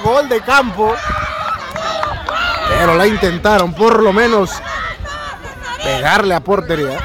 [0.03, 0.95] Gol de campo.
[2.69, 4.51] Pero la intentaron por lo menos
[5.83, 6.99] pegarle a portería.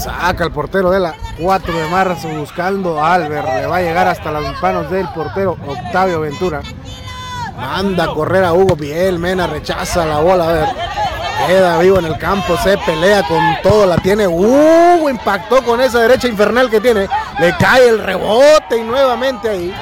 [0.00, 3.46] Saca el portero de la 4 de marzo buscando a Albert.
[3.46, 6.62] Le va a llegar hasta las manos del portero Octavio Ventura.
[7.54, 9.18] Manda a correr a Hugo Piel.
[9.18, 10.48] Mena rechaza la bola.
[10.48, 10.68] A ver.
[11.46, 12.56] Queda vivo en el campo.
[12.62, 13.84] Se pelea con todo.
[13.84, 14.26] La tiene.
[14.26, 17.06] Hugo impactó con esa derecha infernal que tiene.
[17.38, 19.74] Le cae el rebote y nuevamente ahí.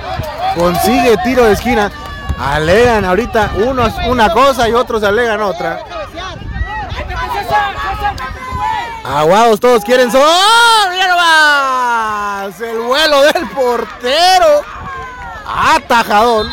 [0.56, 1.92] Consigue tiro de esquina.
[2.40, 5.78] Alegan ahorita unos una cosa y otros alegan otra.
[9.04, 12.60] Aguados, todos quieren so ¡Oh, mira nomás!
[12.60, 14.62] El vuelo del portero.
[15.46, 16.48] Atajadón.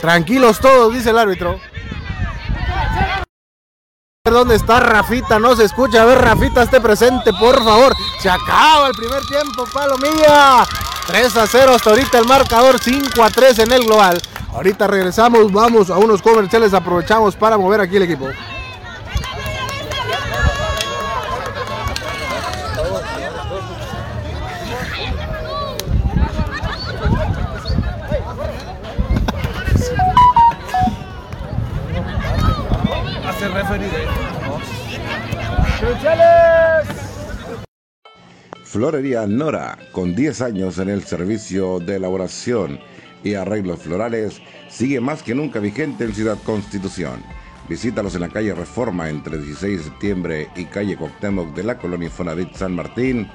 [0.00, 1.60] Tranquilos todos, dice el árbitro.
[4.24, 5.38] ¿Dónde está Rafita?
[5.38, 6.02] No se escucha.
[6.02, 7.92] A ver, Rafita, esté presente, por favor.
[8.20, 10.64] Se acaba el primer tiempo, Palomilla.
[11.06, 14.20] 3 a 0 hasta ahorita el marcador 5 a 3 en el global.
[14.54, 18.28] Ahorita regresamos, vamos a unos comerciales, aprovechamos para mover aquí el equipo.
[38.64, 42.80] Florería Nora, con 10 años en el servicio de elaboración
[43.22, 44.40] y arreglos florales,
[44.70, 47.22] sigue más que nunca vigente en Ciudad Constitución.
[47.68, 52.10] Visítalos en la calle Reforma entre 16 de septiembre y calle Coctemoc de la colonia
[52.10, 53.28] Fonavit San Martín.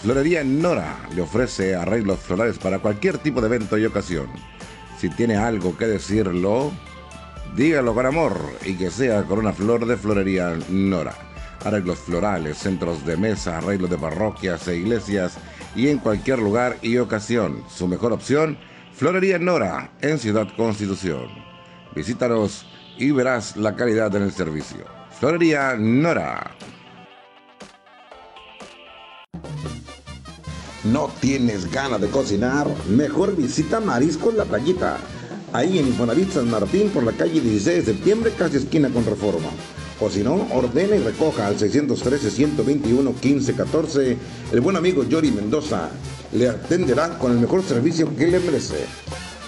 [0.00, 4.28] Florería Nora le ofrece arreglos florales para cualquier tipo de evento y ocasión.
[4.98, 6.72] Si tiene algo que decirlo,
[7.56, 11.28] dígalo con amor y que sea con una flor de Florería Nora
[11.64, 15.34] arreglos florales, centros de mesa, arreglos de parroquias e iglesias
[15.74, 17.64] y en cualquier lugar y ocasión.
[17.68, 18.58] Su mejor opción,
[18.92, 21.28] Florería Nora, en Ciudad Constitución.
[21.94, 24.84] Visítanos y verás la calidad en el servicio.
[25.18, 26.52] Florería Nora.
[30.84, 32.66] ¿No tienes ganas de cocinar?
[32.88, 34.98] Mejor visita Mariscos La Playita.
[35.52, 39.48] Ahí en Infonavit San Martín por la calle 16 de septiembre, casi esquina con Reforma
[39.98, 44.16] O si no, ordene y recoja al 613-121-1514.
[44.52, 45.88] El buen amigo Yori Mendoza
[46.32, 48.84] le atenderá con el mejor servicio que le merece.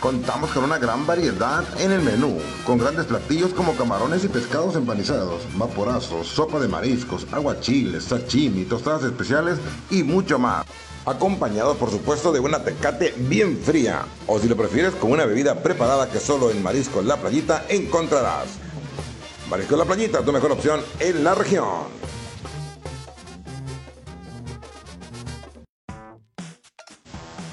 [0.01, 4.77] Contamos con una gran variedad en el menú, con grandes platillos como camarones y pescados
[4.77, 9.59] empanizados, vaporazos, sopa de mariscos, aguachiles, sashimi, tostadas especiales
[9.91, 10.65] y mucho más.
[11.07, 15.55] Acompañado por supuesto de una tecate bien fría, o si lo prefieres con una bebida
[15.63, 18.49] preparada que solo en Marisco La Playita encontrarás.
[19.49, 21.89] Marisco La Playita, tu mejor opción en la región.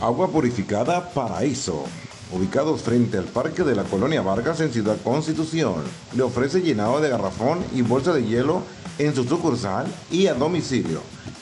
[0.02, 1.86] Agua purificada Paraíso.
[2.34, 5.76] Ubicados frente al Parque de la Colonia Vargas en Ciudad Constitución,
[6.14, 8.64] le ofrece llenado de garrafón y bolsa de hielo
[9.00, 11.02] en su sucursal y a domicilio.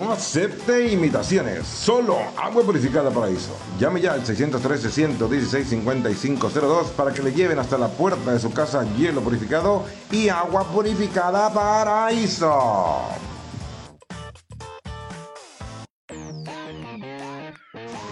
[0.00, 3.50] No acepte imitaciones, solo agua purificada Paraíso.
[3.78, 9.20] Llame ya al 613-116-5502 para que le lleven hasta la puerta de su casa hielo
[9.20, 13.31] purificado y agua purificada Paraíso.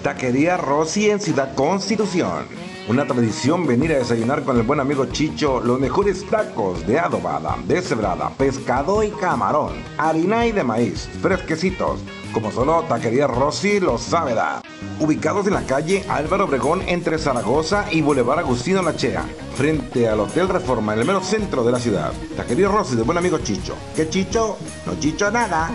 [0.03, 2.47] Taquería Rossi en Ciudad Constitución.
[2.89, 7.59] Una tradición venir a desayunar con el buen amigo Chicho los mejores tacos de adobada,
[7.67, 12.01] deshebrada, pescado y camarón, harina y de maíz, fresquecitos,
[12.33, 14.63] como solo Taquería Rossi lo sabe dar.
[14.99, 20.49] Ubicados en la calle Álvaro Obregón entre Zaragoza y Boulevard Agustino Lachea, frente al Hotel
[20.49, 22.13] Reforma en el mero centro de la ciudad.
[22.37, 23.75] Taquería Rossi del buen amigo Chicho.
[23.95, 24.57] ¿Qué Chicho?
[24.87, 25.71] No Chicho nada.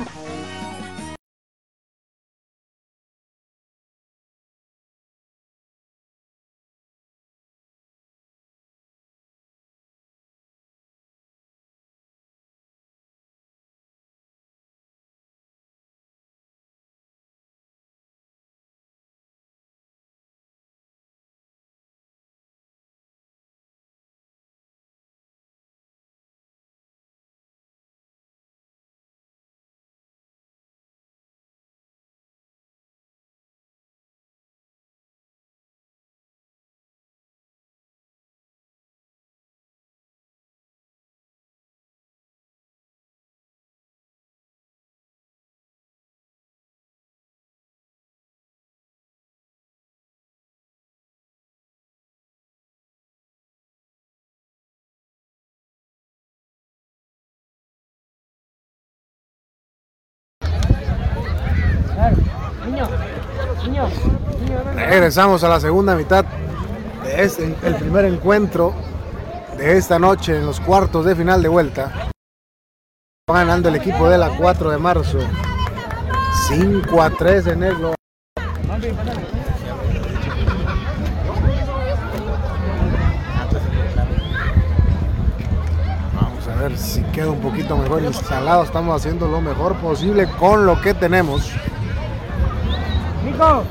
[64.76, 66.26] Regresamos a la segunda mitad
[67.03, 68.74] de este, el primer encuentro
[69.57, 72.09] de esta noche en los cuartos de final de vuelta.
[73.30, 75.20] Va ganando el equipo de la 4 de marzo.
[76.47, 77.76] 5 a 3 en el.
[86.15, 88.63] Vamos a ver si queda un poquito mejor instalado.
[88.63, 91.51] Estamos haciendo lo mejor posible con lo que tenemos.
[93.26, 93.65] Nico.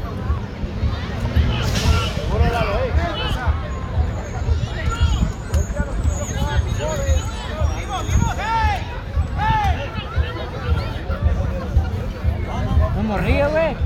[12.96, 13.76] No morría, güey.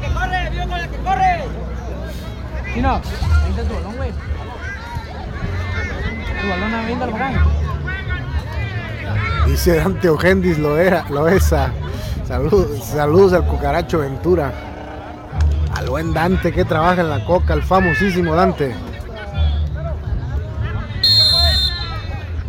[0.00, 0.50] Que corre!
[0.50, 1.61] ¡Vivo con que corre!
[9.46, 11.70] Dice Dante Ogendis, lo era, lo esa.
[12.26, 14.52] Saludos, saludos al cucaracho Ventura.
[15.76, 18.74] Al buen Dante que trabaja en la coca, al famosísimo Dante.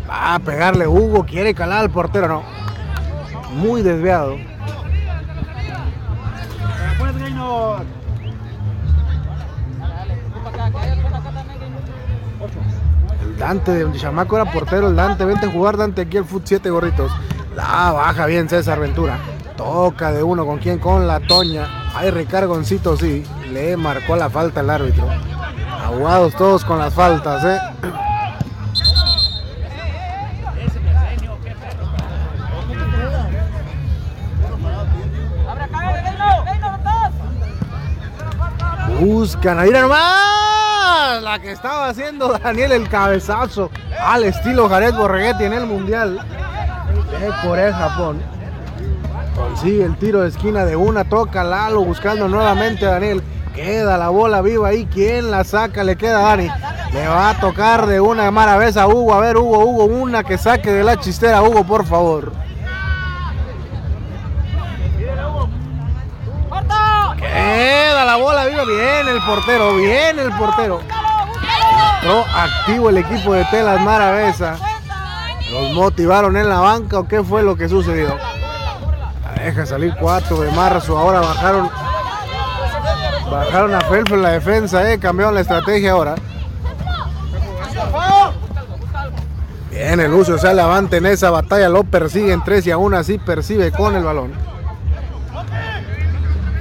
[0.09, 2.43] Va a pegarle Hugo, quiere calar al portero, no.
[3.55, 4.37] Muy desviado.
[13.37, 16.69] Dante de Chamaco era portero, el Dante, vente a jugar Dante aquí el Foot 7
[16.69, 17.11] gorritos.
[17.55, 19.19] La baja bien César Ventura.
[19.57, 21.67] Toca de uno con quién, con la Toña.
[21.95, 23.23] Hay recargoncito, sí.
[23.51, 25.07] Le marcó la falta el árbitro.
[25.83, 27.59] Aguados todos con las faltas, eh.
[38.99, 40.42] Buscan ahí nomás
[41.21, 46.19] la que estaba haciendo Daniel el cabezazo al estilo Jared Borreguetti en el mundial
[47.19, 48.21] de Corea Japón.
[49.35, 53.23] Consigue el tiro de esquina de una, toca Lalo buscando nuevamente a Daniel.
[53.53, 54.87] Queda la bola viva ahí.
[54.91, 55.83] ¿Quién la saca?
[55.83, 56.49] Le queda a Dani.
[56.91, 59.13] Le va a tocar de una vez a Hugo.
[59.13, 61.43] A ver, Hugo, Hugo, una que saque de la chistera.
[61.43, 62.31] Hugo, por favor.
[67.17, 68.63] Queda la bola viva.
[68.65, 70.81] Bien el portero, bien el portero.
[72.03, 74.57] Entró activo el equipo de Telas Maravesa.
[75.53, 78.17] ¿Los motivaron en la banca o qué fue lo que sucedió?
[79.37, 80.97] Deja salir 4 de marzo.
[80.97, 81.69] Ahora bajaron.
[83.31, 84.99] Bajaron a Felfo en la defensa, eh.
[84.99, 86.15] Cambiaron la estrategia ahora.
[89.71, 91.69] Bien, el Lucio se levanta en esa batalla.
[91.69, 94.33] Lo persiguen 3 y aún así percibe con el balón.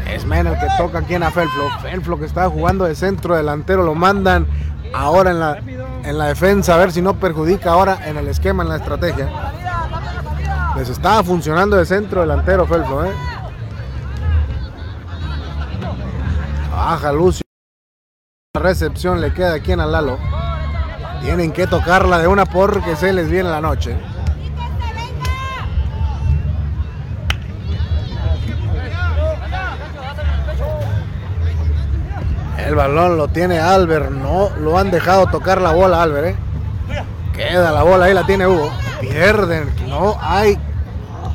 [0.08, 1.68] Es Mena el que toca aquí en a Felflo.
[1.80, 3.82] Felflo que está jugando de centro delantero.
[3.82, 4.46] Lo mandan
[4.94, 6.74] ahora en la, en la defensa.
[6.74, 9.28] A ver si no perjudica ahora en el esquema, en la estrategia.
[10.76, 13.12] Les estaba funcionando de centro delantero Felflo, ¿eh?
[16.70, 17.42] Baja Lucio.
[18.54, 20.18] La recepción le queda aquí en Alalo.
[21.20, 23.96] Tienen que tocarla de una porque se les viene la noche.
[32.66, 34.10] El balón lo tiene Albert.
[34.10, 36.36] No lo han dejado tocar la bola Albert, ¿eh?
[37.34, 38.70] Queda la bola, ahí la tiene Hugo.
[39.00, 40.58] Pierden, no hay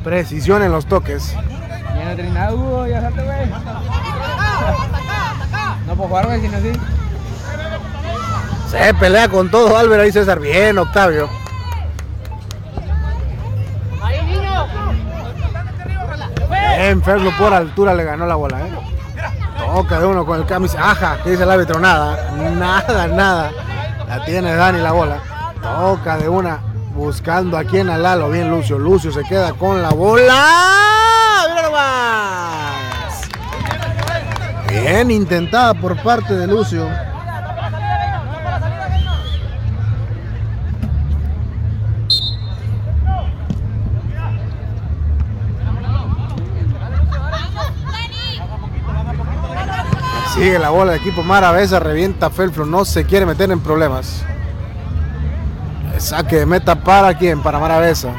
[0.03, 1.35] precisión en los toques.
[2.15, 3.45] Tiene nada, Hugo, ya salte, güey.
[5.85, 6.71] No puedo jugar, güey, sino así.
[8.69, 10.39] Se pelea con todo Albert ahí César.
[10.39, 11.29] Bien, Octavio.
[16.49, 18.96] Bien, Ferlo por altura le ganó la bola, ¿eh?
[19.57, 20.91] Toca de uno con el camisa.
[20.91, 22.31] Aja, que dice el árbitro, nada.
[22.31, 23.51] Nada, nada.
[24.07, 25.19] La tiene Dani la bola.
[25.61, 26.59] Toca de una.
[26.95, 28.29] Buscando aquí en Alalo.
[28.29, 28.79] Bien, Lucio.
[28.79, 30.45] Lucio se queda con la bola.
[31.49, 33.21] ¡Mira nomás!
[34.69, 36.87] Bien intentada por parte de Lucio.
[50.37, 54.23] Sigue la bola del equipo Maravesa, revienta Felflo, no se quiere meter en problemas.
[55.95, 58.13] El saque de meta para quién, para Maravesa.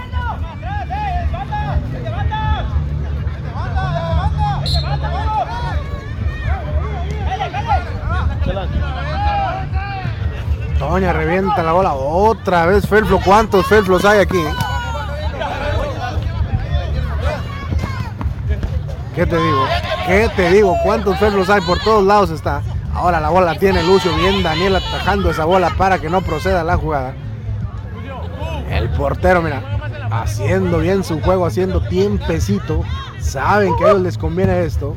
[10.80, 13.20] Toña revienta la bola otra vez Felflo.
[13.24, 14.42] ¿Cuántos Felflos hay aquí?
[19.14, 19.66] ¿Qué te digo?
[20.08, 20.74] ¿Qué te digo?
[20.82, 21.60] ¿Cuántos Felflos hay?
[21.60, 22.62] Por todos lados está.
[22.94, 24.10] Ahora la bola tiene Lucio.
[24.16, 27.14] Bien Daniel atajando esa bola para que no proceda la jugada.
[28.70, 29.62] El portero, mira,
[30.10, 32.84] haciendo bien su juego, haciendo tiempecito.
[33.20, 34.96] Saben que a ellos les conviene esto.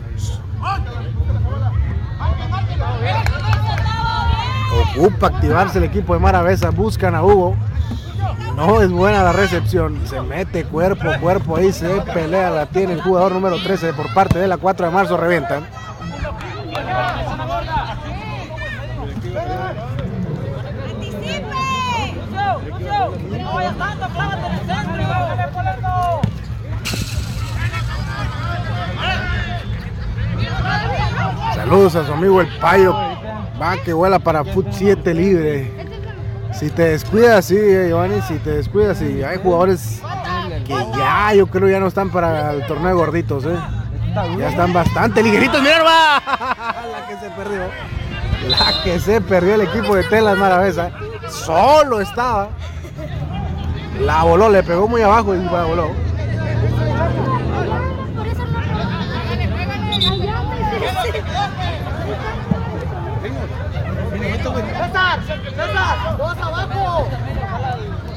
[4.95, 6.69] Ocupa activarse el equipo de Maravesa.
[6.69, 7.57] Buscan a Hugo.
[8.61, 9.99] No es buena la recepción.
[10.05, 11.73] Se mete cuerpo a cuerpo ahí.
[11.73, 12.51] Se pelea.
[12.51, 15.17] La tiene el jugador número 13 por parte de la 4 de marzo.
[15.17, 15.65] Revientan.
[31.55, 32.93] Saludos a su amigo el Payo.
[33.59, 35.80] Va que vuela para Foot 7 libre.
[36.53, 39.23] Si te descuidas, sí, eh, Giovanni, si te descuidas, sí.
[39.23, 40.01] Hay jugadores
[40.65, 43.57] que ya, yo creo, ya no están para el torneo de gorditos, ¿eh?
[44.37, 45.61] Ya están bastante ligeritos.
[45.61, 46.21] ¡Mira, va!
[46.91, 47.61] La que se perdió.
[48.47, 50.91] La que se perdió el equipo de Telas Maravesa.
[51.29, 52.49] Solo estaba.
[54.01, 55.91] La voló, le pegó muy abajo y la voló.
[64.55, 67.07] César, César, dos abajo.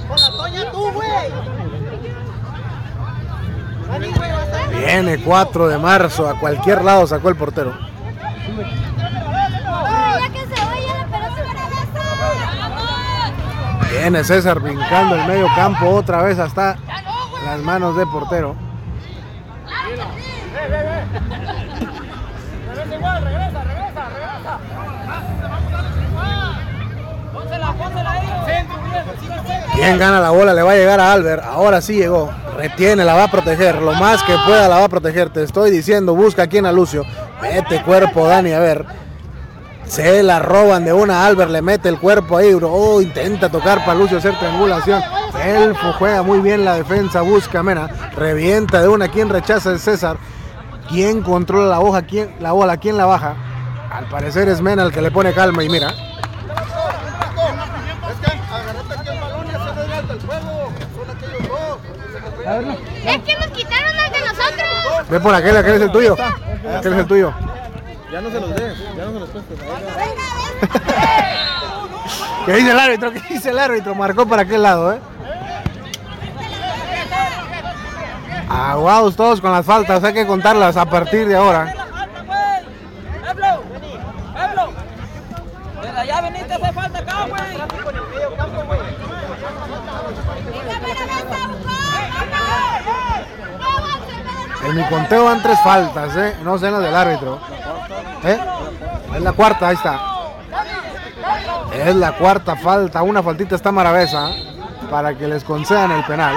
[0.09, 1.33] Con la Toña tú, güey.
[4.71, 7.75] Viene 4 de marzo, a cualquier lado sacó el portero.
[13.91, 16.77] Viene César brincando el medio campo otra vez hasta
[17.47, 18.64] las manos de portero.
[29.75, 29.81] El.
[29.81, 30.55] ¿Quién gana la bola?
[30.55, 31.45] Le va a llegar a Albert.
[31.45, 32.31] Ahora sí llegó.
[32.57, 33.83] Retiene, la va a proteger.
[33.83, 35.31] Lo más que pueda la va a proteger.
[35.31, 37.05] Te estoy diciendo, busca aquí a Lucio.
[37.43, 38.87] Mete cuerpo, Dani, a ver.
[39.87, 41.27] Se la roban de una.
[41.27, 42.57] Albert le mete el cuerpo ahí.
[42.63, 45.03] Oh, intenta tocar para Lucio hacer triangulación.
[45.45, 47.21] Elfo juega muy bien la defensa.
[47.21, 47.89] Busca Mena.
[48.17, 49.09] Revienta de una.
[49.09, 49.73] ¿Quién rechaza?
[49.73, 50.17] Es César.
[50.89, 52.03] ¿Quién controla la hoja?
[52.03, 52.77] ¿Quién, la bola?
[52.77, 53.35] ¿Quién la baja?
[53.91, 55.93] Al parecer es Mena el que le pone calma y mira.
[62.45, 65.09] Es que nos quitaron al de nosotros.
[65.09, 66.15] Ve por aquel, aquel es el tuyo.
[66.77, 67.33] Aquel es el tuyo.
[72.47, 73.13] ¿Qué dice el árbitro?
[73.13, 73.95] ¿Qué dice el árbitro?
[73.95, 75.01] Marcó para aquel lado, ¿eh?
[78.49, 81.75] Aguados todos con las faltas, hay que contarlas a partir de ahora.
[83.25, 83.63] Pablo,
[84.35, 84.73] Pablo.
[85.83, 87.41] Desde allá veniste a hacer falta acá, güey.
[94.65, 96.37] En mi conteo van tres faltas, ¿eh?
[96.43, 97.39] No sé las del árbitro.
[98.25, 98.39] ¿Eh?
[99.15, 100.01] Es la cuarta, ahí está.
[101.75, 104.31] Es la cuarta falta, una faltita está maravesa
[104.91, 106.37] para que les concedan el penal.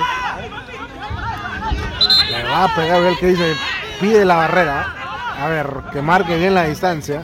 [2.30, 3.56] Le va a pegar el que dice,
[4.00, 4.94] pide la barrera.
[5.42, 7.24] A ver, que marque bien la distancia.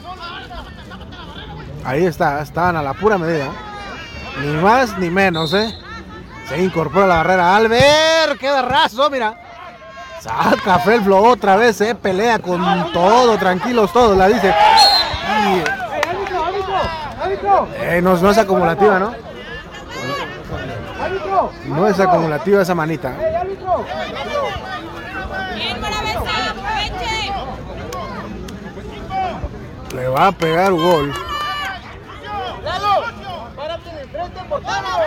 [1.84, 3.48] Ahí está, estaban a la pura medida.
[4.40, 5.74] Ni más ni menos, ¿eh?
[6.48, 7.56] Se incorpora la barrera.
[7.56, 9.43] Albert, queda raso, mira.
[10.24, 12.58] Saca Felflo otra vez, eh, pelea con
[12.94, 14.48] todo, tranquilos todos, la dice.
[14.48, 15.64] Y-
[17.82, 19.14] Eh, no, no es acumulativa, ¿no?
[21.66, 23.12] No es acumulativa esa manita.
[29.94, 31.14] Le va a pegar un gol.
[32.64, 33.04] Lalo,
[33.56, 34.40] párate en el frente.
[34.48, 35.02] Por favor.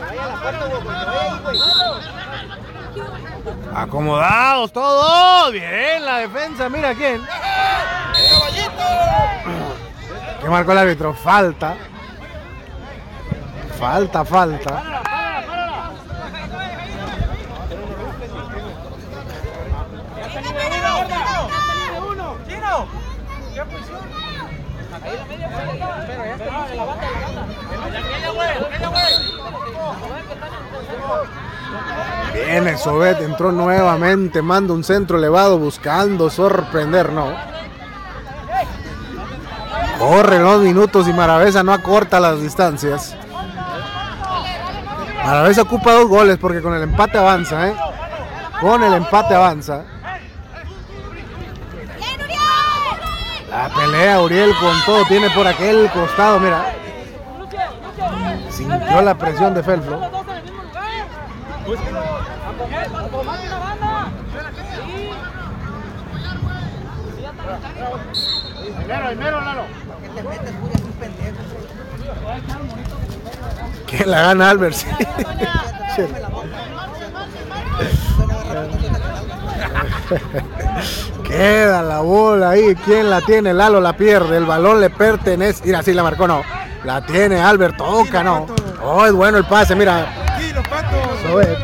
[0.00, 1.58] Vaya a la puerta, güey, porque vaya ahí, güey.
[3.74, 5.52] Acomodados todos.
[5.52, 7.20] Bien, la defensa, mira quién.
[10.40, 11.14] ¿Qué marcó el árbitro?
[11.14, 11.76] Falta.
[13.78, 14.98] Falta, falta.
[32.32, 37.32] Viene Sobet, entró nuevamente, manda un centro elevado buscando sorprender, ¿no?
[39.98, 43.16] Corren los minutos y Maravesa no acorta las distancias.
[45.24, 47.74] Maravesa ocupa dos goles porque con el empate avanza, ¿eh?
[48.60, 49.84] Con el empate avanza.
[53.50, 56.72] La pelea Uriel con todo, tiene por aquel costado, mira.
[58.50, 60.17] Sintió la presión de Felflo.
[61.68, 61.74] Sí.
[73.86, 74.74] ¿Quién la gana Albert?
[74.74, 74.86] Sí.
[81.24, 82.74] Queda la bola ahí.
[82.76, 83.52] ¿Quién la tiene?
[83.52, 84.38] Lalo la pierde.
[84.38, 85.66] El balón le pertenece.
[85.66, 86.42] Mira, sí la marcó, no.
[86.84, 87.76] La tiene Albert.
[87.76, 88.46] Toca, no.
[88.82, 90.17] Oh, es bueno el pase, mira.
[91.22, 91.58] Sobet.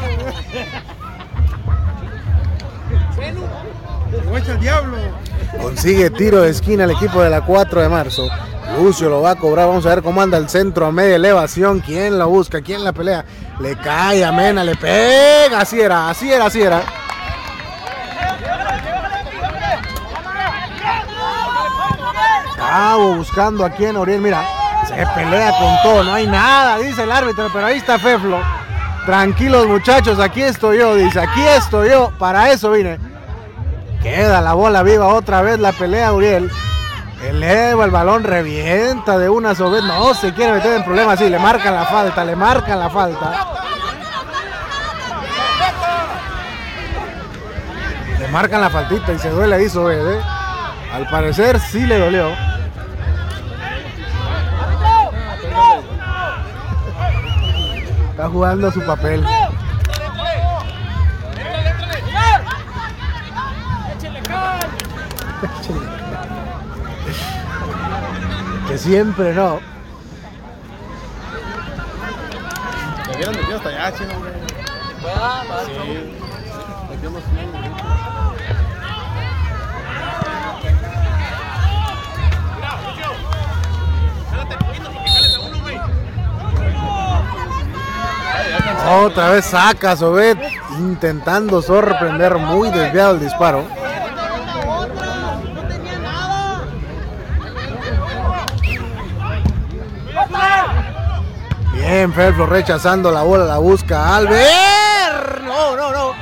[5.60, 8.28] Consigue tiro de esquina el equipo de la 4 de marzo.
[8.76, 9.68] Lucio lo va a cobrar.
[9.68, 11.80] Vamos a ver cómo anda el centro a media elevación.
[11.80, 12.60] ¿Quién la busca?
[12.60, 13.24] ¿Quién la pelea?
[13.60, 15.60] Le cae a Mena, le pega.
[15.60, 16.82] Así era, así era, así era.
[22.56, 24.20] Cabo buscando aquí en Oriel.
[24.20, 24.44] Mira,
[24.88, 26.04] se pelea con todo.
[26.04, 27.48] No hay nada, dice el árbitro.
[27.52, 28.38] Pero ahí está Feflo.
[29.06, 32.98] Tranquilos muchachos, aquí estoy yo, dice, aquí estoy yo, para eso vine.
[34.02, 36.50] Queda la bola viva otra vez la pelea Uriel.
[37.22, 39.82] Eleva el balón, revienta de una sobre.
[39.82, 43.46] No se quiere meter en problemas, sí, le marcan la falta, le marcan la falta.
[48.18, 50.20] Le marcan la faltita y se duele ahí ¿eh?
[50.94, 52.53] Al parecer sí le dolió.
[58.24, 59.22] Está jugando su papel.
[68.66, 69.60] Que siempre no.
[73.06, 74.32] Me hubieran metido hasta allá, chino, güey.
[75.66, 76.14] Sí.
[76.88, 77.22] Metimos
[88.86, 90.38] Otra vez saca Sobet
[90.78, 93.64] intentando sorprender muy desviado el disparo.
[101.72, 105.42] Bien, Felflo rechazando la bola, la busca Albert.
[105.44, 106.12] No, no, no.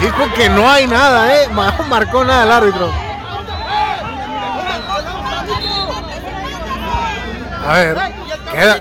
[0.00, 1.48] Dijo que no hay nada, ¿eh?
[1.50, 2.90] No marcó nada el árbitro.
[7.66, 7.98] A ver,
[8.52, 8.80] queda,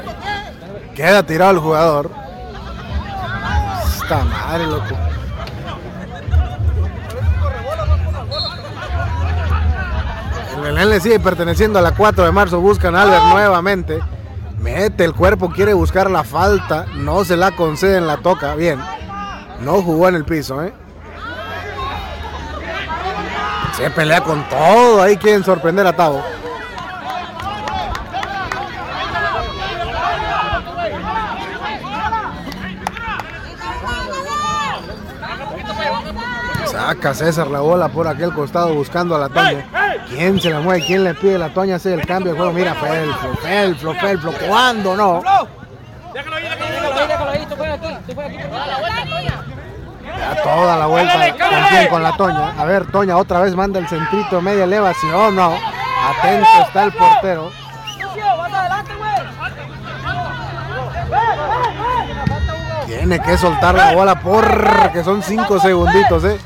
[0.94, 2.23] queda tirado el jugador.
[4.04, 4.96] Esta madre, loco.
[10.66, 12.60] El le sigue perteneciendo a la 4 de marzo.
[12.60, 14.00] Buscan a Albert nuevamente.
[14.60, 16.86] Mete el cuerpo, quiere buscar la falta.
[16.96, 18.56] No se la conceden, la toca.
[18.56, 18.80] Bien.
[19.62, 20.74] No jugó en el piso, ¿eh?
[23.78, 25.02] Se pelea con todo.
[25.02, 26.22] Ahí quieren sorprender a Tavo.
[37.04, 39.66] Saca César la bola por aquel costado buscando a la Toña.
[40.08, 40.86] ¿Quién se la mueve?
[40.86, 41.38] ¿Quién le pide?
[41.38, 42.54] La Toña hace el cambio de juego.
[42.54, 44.32] Mira, Felflo, Felflo, Felflo.
[44.48, 45.22] ¿Cuándo no?
[46.14, 46.44] Déjalo ahí,
[47.04, 47.46] déjalo ahí.
[47.46, 49.28] Tú juegas aquí, tú juegas aquí.
[50.18, 51.14] Ya toda la vuelta.
[51.32, 51.88] ¿Con quién?
[51.90, 52.54] Con la Toña.
[52.58, 55.36] A ver, Toña otra vez manda el centrito, media elevación.
[55.36, 55.58] No.
[56.08, 57.52] Atento está el portero.
[62.86, 66.40] Tiene que soltar la bola porque son cinco segunditos, ¿eh?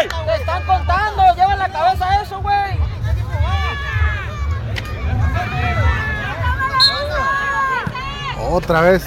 [0.00, 0.08] ¡Ey!
[0.26, 1.22] ¡Te están contando!
[1.34, 2.78] ¡Lleva en la cabeza eso, güey!
[8.50, 9.04] Otra vez.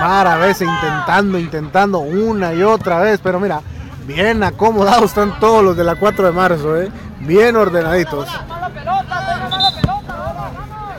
[0.00, 3.20] Mara vez intentando, intentando una y otra vez.
[3.22, 3.60] Pero mira,
[4.06, 6.90] bien acomodados están todos los de la 4 de marzo, ¿eh?
[7.20, 8.28] Bien ordenaditos.
[8.48, 9.34] ¡Mala pelota!
[9.34, 10.14] ¡Tenga mala pelota!
[10.16, 10.94] ¡Vamos, vamos!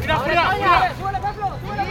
[0.00, 0.92] Mira, mira, mira.
[0.98, 1.46] ¡Súbele, Pablo!
[1.66, 1.84] ¡Súbele,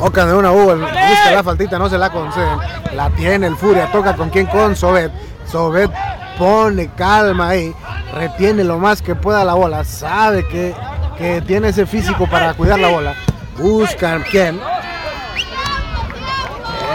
[0.00, 2.58] Tocan de una U, busca la faltita, no se la conceden.
[2.94, 5.12] La tiene el Furia, toca con quién, con Sobet.
[5.46, 5.90] Sobet
[6.38, 7.74] pone calma ahí,
[8.14, 10.74] retiene lo más que pueda la bola, sabe que,
[11.16, 13.14] que tiene ese físico para cuidar la bola.
[13.58, 14.60] Buscan quién.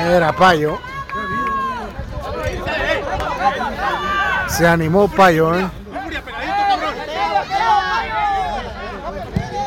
[0.08, 0.80] Era Payo.
[4.48, 5.68] Se animó Payo, ¿eh?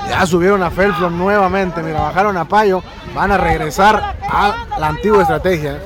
[0.09, 2.83] Ya subieron a Felflo nuevamente, mira, bajaron a Payo,
[3.15, 5.79] van a regresar a la antigua estrategia,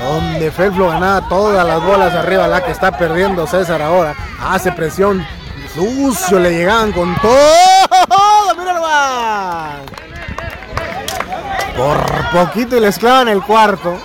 [0.00, 5.26] donde Felflo ganaba todas las bolas arriba, la que está perdiendo César ahora, hace presión,
[5.74, 9.72] sucio, le llegaban con todo, míralo va.
[11.76, 13.98] Por poquito y les clavan el cuarto.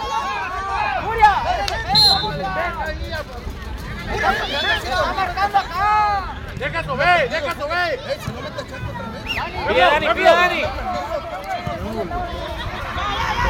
[6.58, 8.00] Deja subir, deja subir.
[9.68, 10.62] Pide Dani, pide Dani.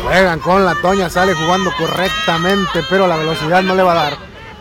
[0.06, 4.14] Juegan con la Toña, sale jugando correctamente, pero la velocidad no le va a dar.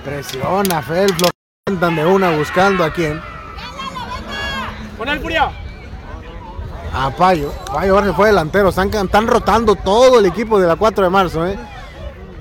[0.03, 1.29] Presiona Felflo,
[1.69, 3.21] intentan de una buscando a quién.
[4.97, 5.51] Pon el Furia.
[6.95, 7.53] A Payo.
[7.71, 8.71] Payo ahora se fue delantero.
[8.71, 11.47] Están, están rotando todo el equipo de la 4 de marzo.
[11.47, 11.59] ¿eh?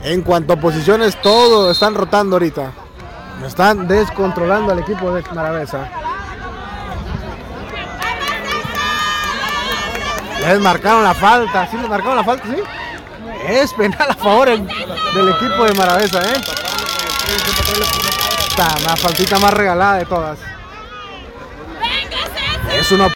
[0.04, 2.72] En cuanto a posiciones, todo están rotando ahorita.
[3.46, 5.90] Están descontrolando al equipo de Maravesa.
[10.40, 11.68] Les marcaron la falta.
[11.68, 12.48] ¿Sí les marcaron la falta?
[12.48, 12.64] Sí.
[13.48, 16.22] Es penal a favor el- del equipo de Maravesa.
[16.24, 16.36] ¿eh?
[18.48, 20.40] Esta, la faltita más regalada de todas.
[22.74, 23.12] Es una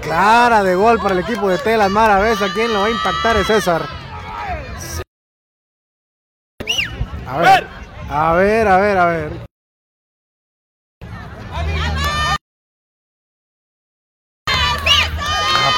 [0.00, 2.46] clara de gol para el equipo de Telas Maravesa.
[2.52, 3.82] ¿Quién lo va a impactar es César.
[7.28, 7.66] A ver,
[8.10, 9.32] a ver, a ver, a ver.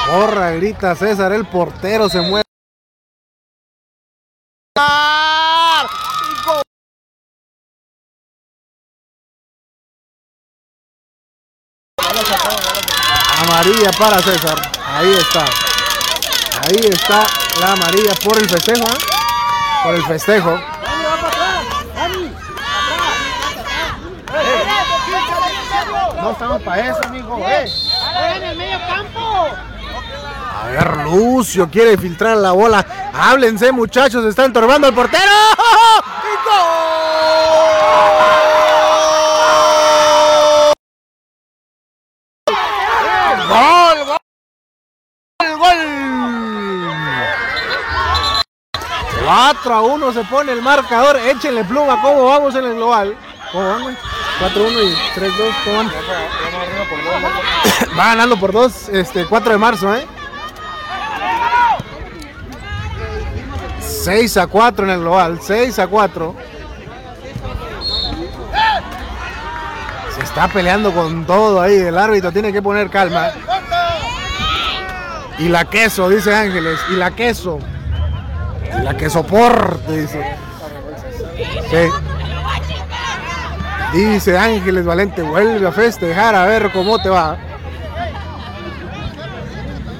[0.07, 2.44] Porra grita César, el portero se mueve.
[13.41, 14.57] Amarilla para César.
[14.85, 15.45] Ahí está.
[16.61, 17.25] Ahí está
[17.61, 18.83] la amarilla por el festejo.
[18.83, 18.97] ¿eh?
[19.83, 20.59] por el festejo.
[26.21, 27.37] No estamos para eso, amigo.
[27.47, 27.65] Eh.
[28.35, 29.74] en el medio campo!
[30.55, 33.11] A ver, Lucio quiere filtrar la bola.
[33.13, 35.23] Háblense, muchachos, está entorbando al portero.
[36.23, 36.75] ¡Y gol!
[43.49, 44.17] ¡Gol, gol!
[45.59, 45.77] ¡Gol!
[49.25, 51.17] 4 a 1 se pone el marcador.
[51.17, 52.01] Échenle pluma.
[52.01, 53.17] ¿Cómo vamos en el global?
[53.51, 53.97] ¿Cómo van, güey?
[54.39, 55.55] 4 1 y 3 2.
[55.65, 55.91] ¿Cómo van?
[57.99, 60.07] Va ganando por 2, este, 4 de marzo, ¿eh?
[64.05, 66.35] 6 a 4 en el global, 6 a 4.
[70.15, 73.31] Se está peleando con todo ahí, el árbitro tiene que poner calma.
[75.39, 77.57] Y la queso, dice Ángeles, y la queso.
[78.79, 80.37] Y la que soporte, dice.
[83.91, 87.37] Dice Ángeles Valente, vuelve a festejar a ver cómo te va.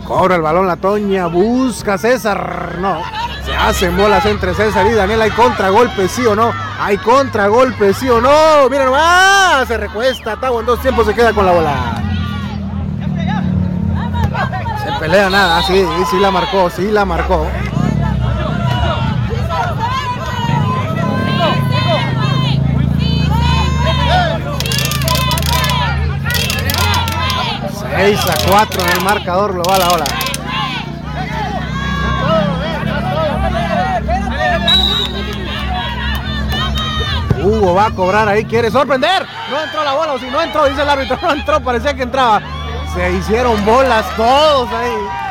[0.06, 3.25] Cobra el balón la Toña, busca César, no.
[3.46, 5.22] Se hacen bolas entre César y Daniel.
[5.22, 6.52] Hay contragolpe, sí o no.
[6.80, 8.68] Hay contragolpe, sí o no.
[8.70, 10.36] Mira nomás, se recuesta.
[10.36, 11.76] Tavo en dos tiempos se queda con la bola.
[14.84, 17.48] Se pelea nada, sí, sí la marcó, sí la marcó.
[27.96, 30.06] Seis a 4 en el marcador global ahora.
[37.46, 39.24] Hugo va a cobrar ahí, quiere sorprender.
[39.52, 42.04] No entró la bola, o si no entró, dice el árbitro, no entró, parecía que
[42.04, 42.42] entraba.
[42.94, 45.26] Se hicieron bolas todos ahí.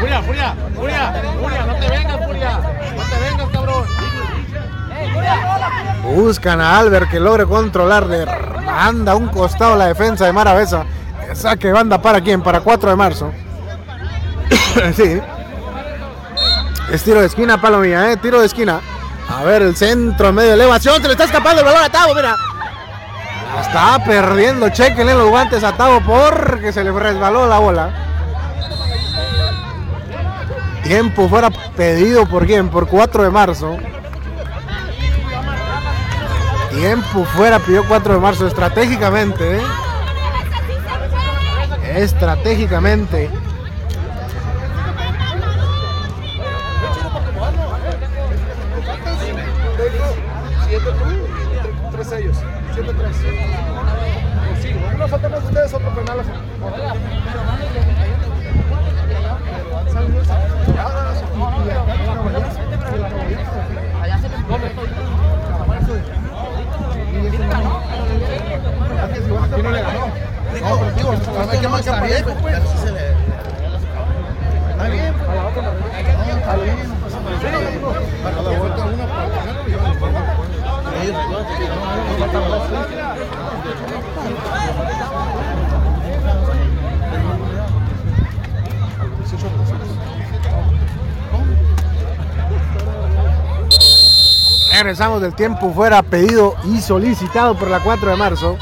[0.00, 2.60] Furia, Furia, Furia, Furia, no te vengas, Furia.
[2.96, 3.84] No te vengas, cabrón.
[6.14, 8.26] Buscan a Albert que logre controlarle.
[8.64, 10.84] Manda a un costado la defensa de Maravesa.
[11.32, 12.42] Saque banda para quién?
[12.42, 13.32] Para 4 de marzo.
[14.96, 15.20] sí.
[16.90, 18.16] Es tiro de esquina, Palomilla, ¿eh?
[18.16, 18.80] Tiro de esquina.
[19.28, 21.00] A ver, el centro, medio elevación.
[21.00, 22.36] Se le está escapando el balón a Tavo, mira.
[23.60, 24.68] Está perdiendo.
[24.68, 27.90] Chequenle los guantes a Tavo porque se le resbaló la bola.
[30.82, 32.68] Tiempo fuera pedido por quién?
[32.68, 33.76] Por 4 de marzo.
[36.70, 39.56] Tiempo fuera pidió 4 de marzo estratégicamente.
[39.56, 39.62] ¿eh?
[41.96, 43.30] Estratégicamente.
[72.40, 72.56] Pues.
[74.70, 75.14] Está bien.
[78.22, 79.28] Para la vuelta una para
[79.66, 79.78] yo
[94.72, 98.58] Regresamos del tiempo fuera pedido y solicitado por la 4 de marzo.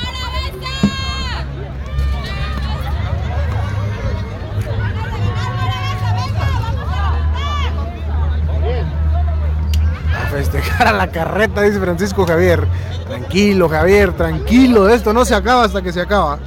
[10.79, 12.67] A la carreta, dice Francisco Javier.
[13.07, 14.89] Tranquilo, Javier, tranquilo.
[14.89, 16.39] Esto no se acaba hasta que se acaba.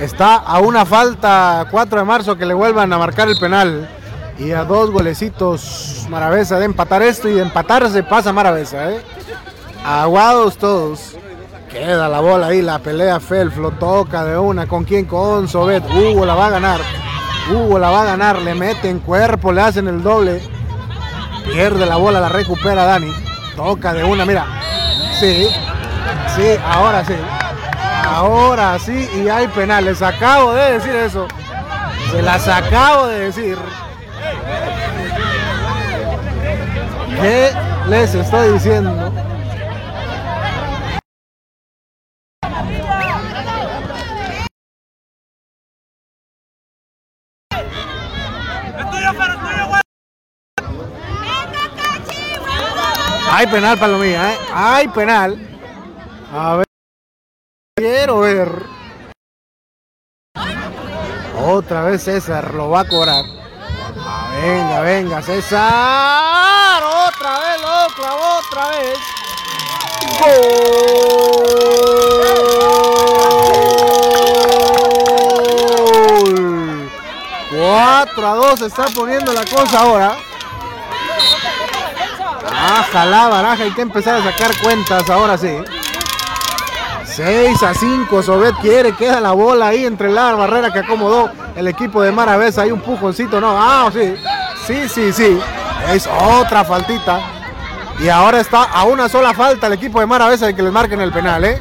[0.00, 3.88] Está a una falta 4 de marzo que le vuelvan a marcar el penal.
[4.38, 8.92] Y a dos golecitos Maravesa de empatar esto y de empatarse pasa Maravesa.
[8.92, 9.02] ¿eh?
[9.84, 11.16] Aguados todos.
[11.68, 14.66] Queda la bola ahí, la pelea Fel, toca de una.
[14.66, 15.04] ¿Con quién?
[15.04, 15.84] Con Sobet.
[15.84, 16.80] Hugo la va a ganar.
[17.50, 18.38] Hugo la va a ganar.
[18.40, 20.40] Le meten cuerpo, le hacen el doble.
[21.50, 23.12] Pierde la bola, la recupera Dani.
[23.56, 24.46] Toca de una, mira.
[25.18, 25.48] Sí,
[26.36, 27.14] sí, ahora sí.
[28.04, 29.84] Ahora sí, y hay penal.
[29.84, 31.26] Les acabo de decir eso.
[32.10, 33.58] Se las acabo de decir.
[37.20, 37.50] ¿Qué
[37.88, 39.12] les estoy diciendo?
[53.38, 54.38] Hay penal, Palomilla, ¿eh?
[54.52, 55.38] Hay penal.
[56.34, 56.66] A ver.
[57.76, 58.50] Quiero ver.
[61.46, 63.24] Otra vez César lo va a cobrar.
[64.42, 66.82] Venga, venga, César.
[66.82, 67.86] Otra vez lo
[68.38, 68.98] otra vez.
[70.18, 71.38] Gol.
[77.56, 80.16] 4 a 2 se está poniendo la cosa ahora.
[82.60, 85.56] Baja la baraja, hay que empezar a sacar cuentas ahora sí.
[87.04, 91.66] 6 a 5, Sobet quiere, queda la bola ahí entre la barrera que acomodó el
[91.68, 92.62] equipo de Maravesa.
[92.62, 94.14] Hay un pujoncito, no, ah, sí,
[94.66, 95.40] sí, sí, sí.
[95.90, 97.20] Es otra faltita.
[98.00, 101.00] Y ahora está a una sola falta el equipo de Maravesa de que les marquen
[101.00, 101.60] el penal, ¿eh?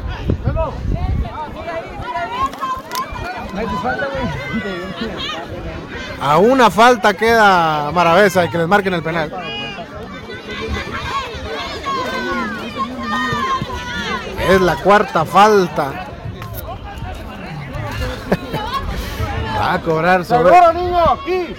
[6.22, 9.32] A una falta queda Maravesa de que les marquen el penal.
[14.48, 16.08] Es la cuarta falta.
[19.60, 20.54] Va a cobrar sobre.
[20.54, 21.04] ¡Seguro, niño!
[21.04, 21.56] ¡Aquí!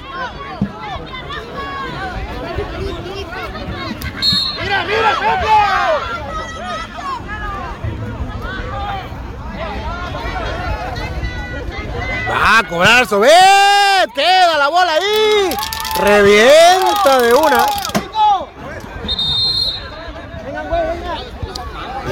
[4.63, 5.49] ¡Mira, mira, Pepe!
[12.31, 14.13] Va a cobrar Sobet.
[14.15, 15.51] Queda la bola ahí.
[16.01, 17.67] Revienta de una.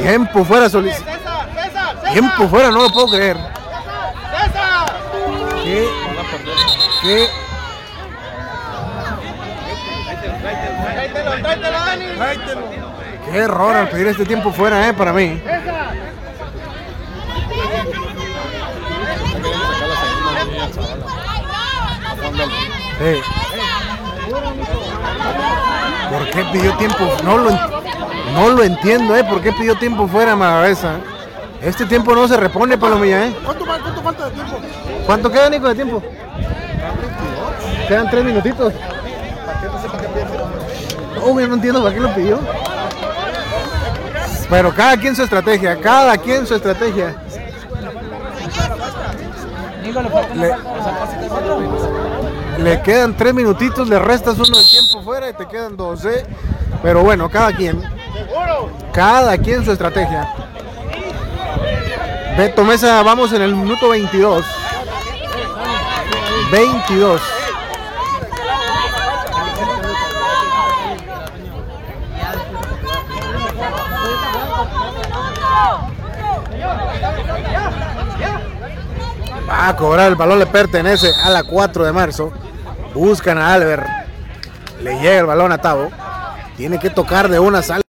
[0.06, 0.94] Tiempo fuera Solís.
[0.94, 2.12] ¡César, César, César!
[2.12, 3.36] Tiempo fuera, no lo puedo creer.
[3.36, 5.00] ¡César!
[5.64, 5.88] ¿Qué?
[7.02, 7.26] ¿Qué?
[13.24, 15.40] Qué error al pedir este tiempo fuera, eh, para mí.
[22.98, 23.20] Sí.
[26.10, 27.16] ¿Por qué pidió tiempo?
[27.24, 27.75] No lo, en-
[28.36, 29.24] no lo entiendo, eh.
[29.24, 30.96] ¿Por qué pidió tiempo fuera Maravesa?
[31.62, 33.36] Este tiempo no se repone, Palomilla, eh.
[33.44, 34.56] ¿Cuánto, falta de tiempo?
[35.06, 36.02] ¿Cuánto queda, Nico, de tiempo?
[37.88, 38.72] Quedan tres minutitos.
[41.14, 42.38] No, yo no entiendo para qué lo pidió.
[44.50, 47.16] Pero cada quien su estrategia, cada quien su estrategia.
[50.34, 50.54] Le,
[52.62, 56.24] le quedan tres minutitos, le restas uno del tiempo fuera y te quedan dos, ¿eh?
[56.82, 57.95] Pero bueno, cada quien.
[58.92, 60.32] Cada quien su estrategia.
[62.36, 64.44] Beto Mesa, vamos en el minuto 22.
[66.50, 67.22] 22.
[79.48, 82.32] Va a cobrar el balón, le pertenece a la 4 de marzo.
[82.94, 83.86] Buscan a Albert.
[84.82, 85.90] Le llega el balón a Tavo.
[86.56, 87.85] Tiene que tocar de una sal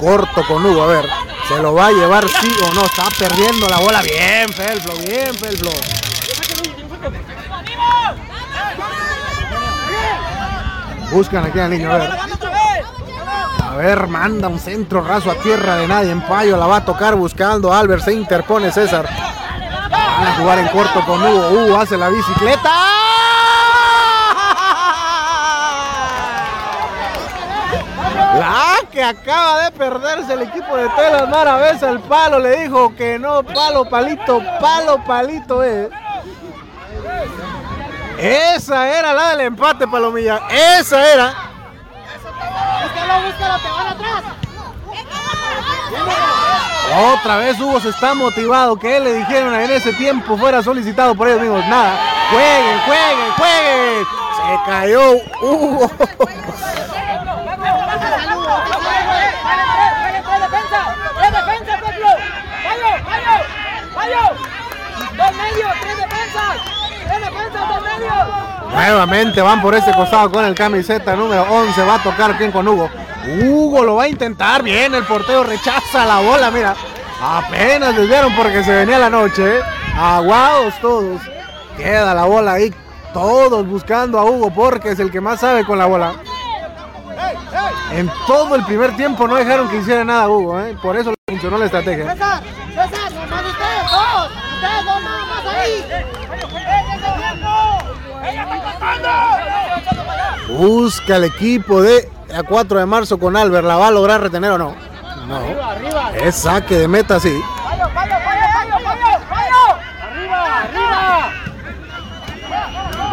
[0.00, 0.82] corto con Hugo.
[0.82, 1.06] A ver,
[1.46, 2.84] se lo va a llevar sí o no.
[2.86, 4.02] Está perdiendo la bola.
[4.02, 5.70] Bien, Felflo, bien, Felflo.
[11.12, 12.10] Buscan aquí al niño, a ver.
[13.62, 16.10] A ver, manda un centro raso a tierra de nadie.
[16.10, 17.72] En payo la va a tocar buscando.
[17.72, 19.08] Albert se interpone César.
[19.90, 21.48] Van a jugar en corto con Hugo.
[21.50, 22.99] Hugo hace la bicicleta.
[29.02, 31.88] Acaba de perderse el equipo de Telas Maravesa.
[31.88, 33.42] El palo le dijo que no.
[33.42, 35.88] Palo, palito, palo, palito es.
[38.18, 40.42] Esa era la del empate, Palomilla.
[40.50, 41.34] Esa era.
[42.82, 43.58] ¡Búscalo, búscalo!
[43.58, 44.22] ¡Te van atrás!
[47.14, 48.76] Otra vez Hugo se está motivado.
[48.76, 51.64] Que le dijeron en ese tiempo fuera solicitado por ellos mismos.
[51.66, 51.98] Nada.
[52.30, 54.06] Jueguen, jueguen, jueguen.
[54.36, 55.90] Se cayó Hugo.
[68.72, 71.84] Nuevamente van por ese costado con el camiseta número 11.
[71.84, 72.88] Va a tocar bien con Hugo.
[73.42, 74.62] Hugo lo va a intentar.
[74.62, 76.50] Bien, el portero rechaza la bola.
[76.50, 76.74] Mira,
[77.22, 79.58] apenas desviaron porque se venía la noche.
[79.58, 79.60] ¿eh?
[79.98, 81.20] Aguados todos.
[81.76, 82.74] Queda la bola ahí.
[83.12, 86.14] Todos buscando a Hugo porque es el que más sabe con la bola.
[87.92, 90.60] En todo el primer tiempo no dejaron que hiciera nada Hugo.
[90.60, 90.76] ¿eh?
[90.80, 92.12] Por eso le funcionó la estrategia.
[92.12, 92.42] ¡César!
[92.68, 93.12] ¡César!
[93.12, 94.30] ¡Nomás ustedes dos!
[94.54, 95.84] ¡Ustedes dos nada más ahí!
[100.48, 103.66] Busca el equipo de la 4 de marzo con Albert.
[103.66, 104.74] ¿La va a lograr retener o no?
[105.26, 105.40] No.
[106.14, 107.32] Es saque de meta, sí.
[107.64, 109.18] ¡Vayo, vayo, vayo, vayo, vayo!
[109.30, 109.78] ¡Vayo!
[110.02, 110.62] ¡Arriba!
[110.62, 111.30] ¡Arriba!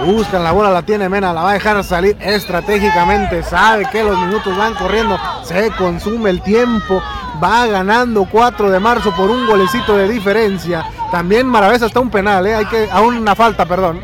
[0.06, 3.44] Buscan la bola, la tiene Mena, la va a dejar salir estratégicamente.
[3.44, 7.02] Sabe que los minutos van corriendo, se consume el tiempo.
[7.44, 10.86] Va ganando 4 de marzo por un golecito de diferencia.
[11.12, 12.56] También Maravesa está un penal, ¿eh?
[12.56, 14.02] Hay que, a una falta, perdón.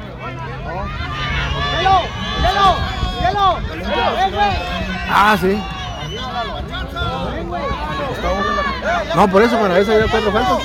[5.16, 5.62] Ah, sí.
[9.16, 10.58] No, por eso Maravesa lleva cuatro faltas.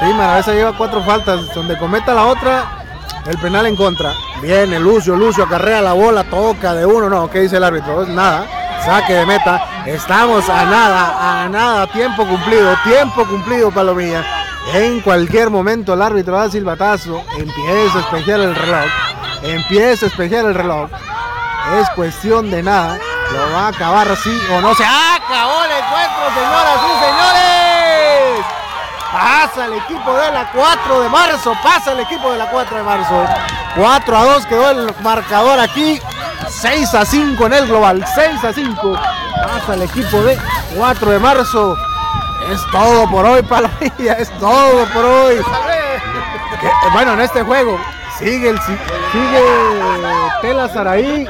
[0.00, 1.54] Sí, Maravesa lleva cuatro faltas.
[1.54, 2.83] Donde cometa la otra,
[3.26, 4.12] el penal en contra.
[4.42, 7.08] Viene Lucio, Lucio acarrea la bola, toca de uno.
[7.08, 8.04] No, ¿qué dice el árbitro?
[8.06, 8.46] Nada.
[8.84, 9.84] Saque de meta.
[9.86, 11.86] Estamos a nada, a nada.
[11.86, 14.24] Tiempo cumplido, tiempo cumplido, Palomilla.
[14.72, 17.22] En cualquier momento el árbitro da silbatazo.
[17.38, 18.90] Empieza a espejear el reloj.
[19.42, 20.90] Empieza a espejear el reloj.
[21.80, 22.98] Es cuestión de nada.
[23.32, 28.53] Lo va a acabar así o no se acabó el encuentro, señoras y señores.
[29.14, 31.52] Pasa el equipo de la 4 de marzo.
[31.62, 33.24] Pasa el equipo de la 4 de marzo.
[33.76, 36.00] 4 a 2 quedó el marcador aquí.
[36.48, 38.04] 6 a 5 en el global.
[38.14, 38.92] 6 a 5.
[39.46, 40.36] Pasa el equipo de
[40.76, 41.76] 4 de marzo.
[42.50, 44.14] Es todo por hoy, Palomilla.
[44.14, 45.36] Es todo por hoy.
[46.92, 47.78] Bueno, en este juego
[48.18, 48.78] sigue el si-
[49.12, 49.42] sigue
[50.42, 51.26] Tela Saraí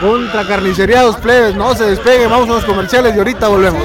[0.00, 1.56] contra Carnicería Dos Plebes.
[1.56, 3.82] No se despeguen, vamos a los comerciales y ahorita volvemos.